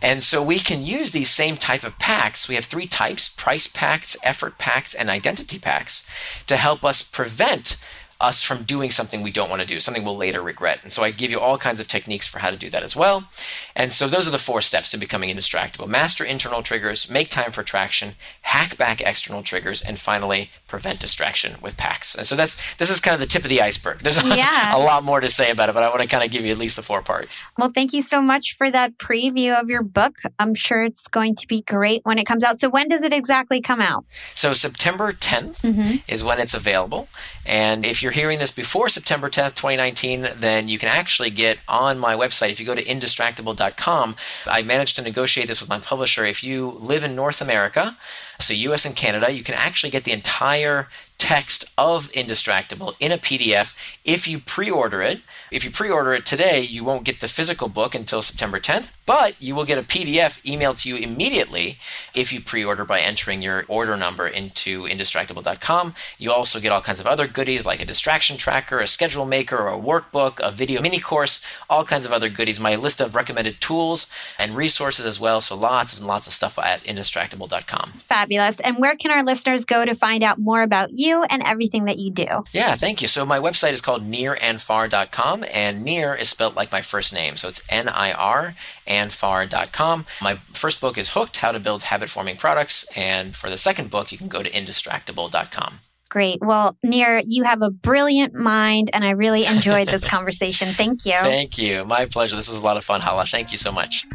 [0.00, 2.48] And so we can use these same type of pacts.
[2.48, 6.08] We have three types price pacts, effort pacts, and identity pacts
[6.46, 7.76] to help us prevent
[8.20, 10.80] us from doing something we don't want to do, something we'll later regret.
[10.82, 12.94] And so I give you all kinds of techniques for how to do that as
[12.96, 13.28] well.
[13.74, 17.52] And so those are the four steps to becoming indistractable master internal triggers, make time
[17.52, 22.14] for traction, hack back external triggers, and finally prevent distraction with pacts.
[22.14, 24.00] And so that's this is kind of the tip of the iceberg.
[24.00, 24.76] There's a, yeah.
[24.76, 26.52] a lot more to say about it, but I want to kind of give you
[26.52, 27.42] at least the four parts.
[27.58, 30.16] Well, thank you so much for that preview of your book.
[30.38, 32.60] I'm sure it's going to be great when it comes out.
[32.60, 34.04] So when does it exactly come out?
[34.34, 35.96] So September 10th mm-hmm.
[36.08, 37.08] is when it's available.
[37.46, 41.98] And if you're hearing this before September 10th, 2019, then you can actually get on
[41.98, 42.50] my website.
[42.50, 46.24] If you go to indistractable.com, I managed to negotiate this with my publisher.
[46.24, 47.96] If you live in North America,
[48.38, 50.88] so US and Canada, you can actually get the entire
[51.18, 53.74] text of Indistractable in a PDF
[54.04, 55.22] if you pre order it.
[55.50, 58.92] If you pre order it today, you won't get the physical book until September 10th,
[59.06, 61.78] but you will get a PDF emailed to you immediately
[62.14, 65.94] if you pre order by entering your order number into indistractable.com.
[66.18, 69.68] You also get all kinds of other goodies like a distraction tracker, a schedule maker,
[69.68, 73.60] a workbook, a video mini course, all kinds of other goodies, my list of recommended
[73.60, 75.40] tools and resources as well.
[75.40, 77.90] So lots and lots of stuff at indistractable.com.
[77.90, 78.60] Fabulous.
[78.60, 81.24] And where can our listeners go to find out more about you?
[81.34, 82.44] and everything that you do.
[82.52, 83.08] Yeah, thank you.
[83.08, 87.36] So my website is called nirandfar.com, and near is spelled like my first name.
[87.36, 88.54] So it's N I R
[88.86, 90.06] and far.com.
[90.22, 92.86] My first book is Hooked How to Build Habit Forming Products.
[92.96, 95.74] And for the second book, you can go to indistractable.com.
[96.10, 96.38] Great.
[96.40, 100.72] Well, Nir, you have a brilliant mind, and I really enjoyed this conversation.
[100.72, 101.12] Thank you.
[101.12, 101.84] Thank you.
[101.84, 102.36] My pleasure.
[102.36, 103.24] This was a lot of fun, Hala.
[103.24, 104.06] Thank you so much.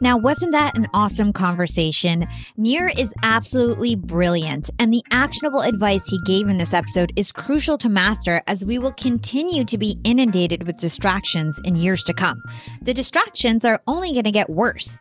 [0.00, 2.26] Now, wasn't that an awesome conversation?
[2.56, 7.76] Nir is absolutely brilliant, and the actionable advice he gave in this episode is crucial
[7.78, 12.42] to master as we will continue to be inundated with distractions in years to come.
[12.82, 14.98] The distractions are only going to get worse.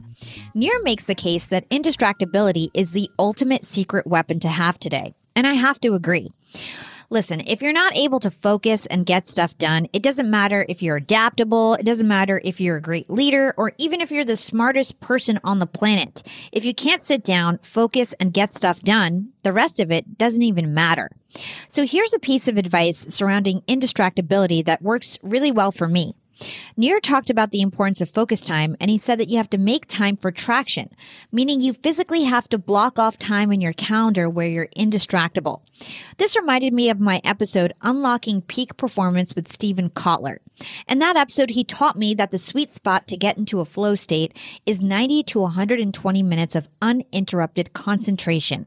[0.54, 5.48] Nir makes the case that indistractability is the ultimate secret weapon to have today, and
[5.48, 6.30] I have to agree.
[7.12, 10.84] Listen, if you're not able to focus and get stuff done, it doesn't matter if
[10.84, 14.38] you're adaptable, it doesn't matter if you're a great leader, or even if you're the
[14.38, 16.22] smartest person on the planet.
[16.52, 20.44] If you can't sit down, focus, and get stuff done, the rest of it doesn't
[20.44, 21.10] even matter.
[21.68, 26.14] So here's a piece of advice surrounding indistractability that works really well for me.
[26.78, 29.58] Nir talked about the importance of focus time, and he said that you have to
[29.58, 30.90] make time for traction,
[31.32, 35.62] meaning you physically have to block off time in your calendar where you're indistractable.
[36.18, 40.38] This reminded me of my episode Unlocking Peak Performance with Steven Kotler.
[40.88, 43.96] In that episode, he taught me that the sweet spot to get into a flow
[43.96, 48.66] state is 90 to 120 minutes of uninterrupted concentration.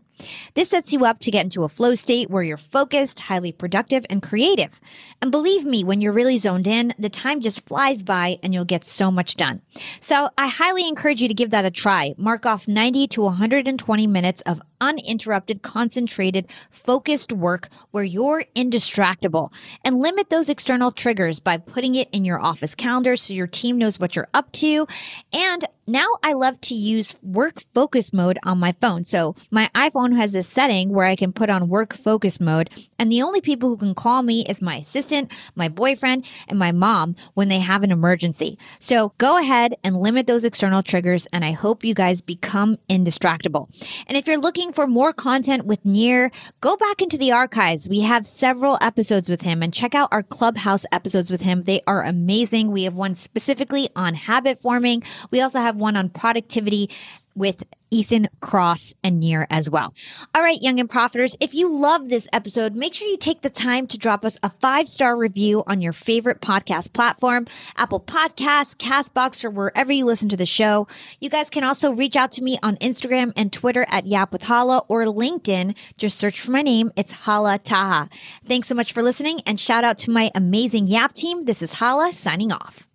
[0.55, 4.05] This sets you up to get into a flow state where you're focused, highly productive,
[4.11, 4.81] and creative.
[5.21, 8.65] And believe me, when you're really zoned in, the time just flies by and you'll
[8.65, 9.63] get so much done.
[10.01, 12.15] So I highly encourage you to give that a try.
[12.17, 19.53] Mark off 90 to 120 minutes of uninterrupted, concentrated, focused work where you're indistractable.
[19.85, 23.79] And limit those external triggers by putting it in your office calendar so your team
[23.79, 24.87] knows what you're up to.
[25.33, 29.03] And now I love to use work focus mode on my phone.
[29.03, 32.71] So my iPhone has this setting where I can put on work focus mode.
[32.99, 36.71] And the only people who can call me is my assistant, my boyfriend, and my
[36.71, 38.59] mom when they have an emergency.
[38.79, 41.27] So go ahead and limit those external triggers.
[41.33, 43.69] And I hope you guys become indistractable.
[44.07, 47.89] And if you're looking for more content with Nir, go back into the archives.
[47.89, 51.63] We have several episodes with him and check out our Clubhouse episodes with him.
[51.63, 52.71] They are amazing.
[52.71, 55.03] We have one specifically on habit forming.
[55.31, 56.91] We also have one on productivity
[57.35, 59.95] with Ethan Kross and Nir as well.
[60.35, 63.51] All right, Young and Profiters, if you love this episode, make sure you take the
[63.51, 68.75] time to drop us a five star review on your favorite podcast platform, Apple Podcasts,
[68.75, 70.89] Castbox, or wherever you listen to the show.
[71.21, 74.45] You guys can also reach out to me on Instagram and Twitter at Yap with
[74.45, 75.77] Hala or LinkedIn.
[75.99, 76.91] Just search for my name.
[76.97, 78.09] It's Hala Taha.
[78.47, 81.45] Thanks so much for listening and shout out to my amazing Yap team.
[81.45, 82.89] This is Hala signing off.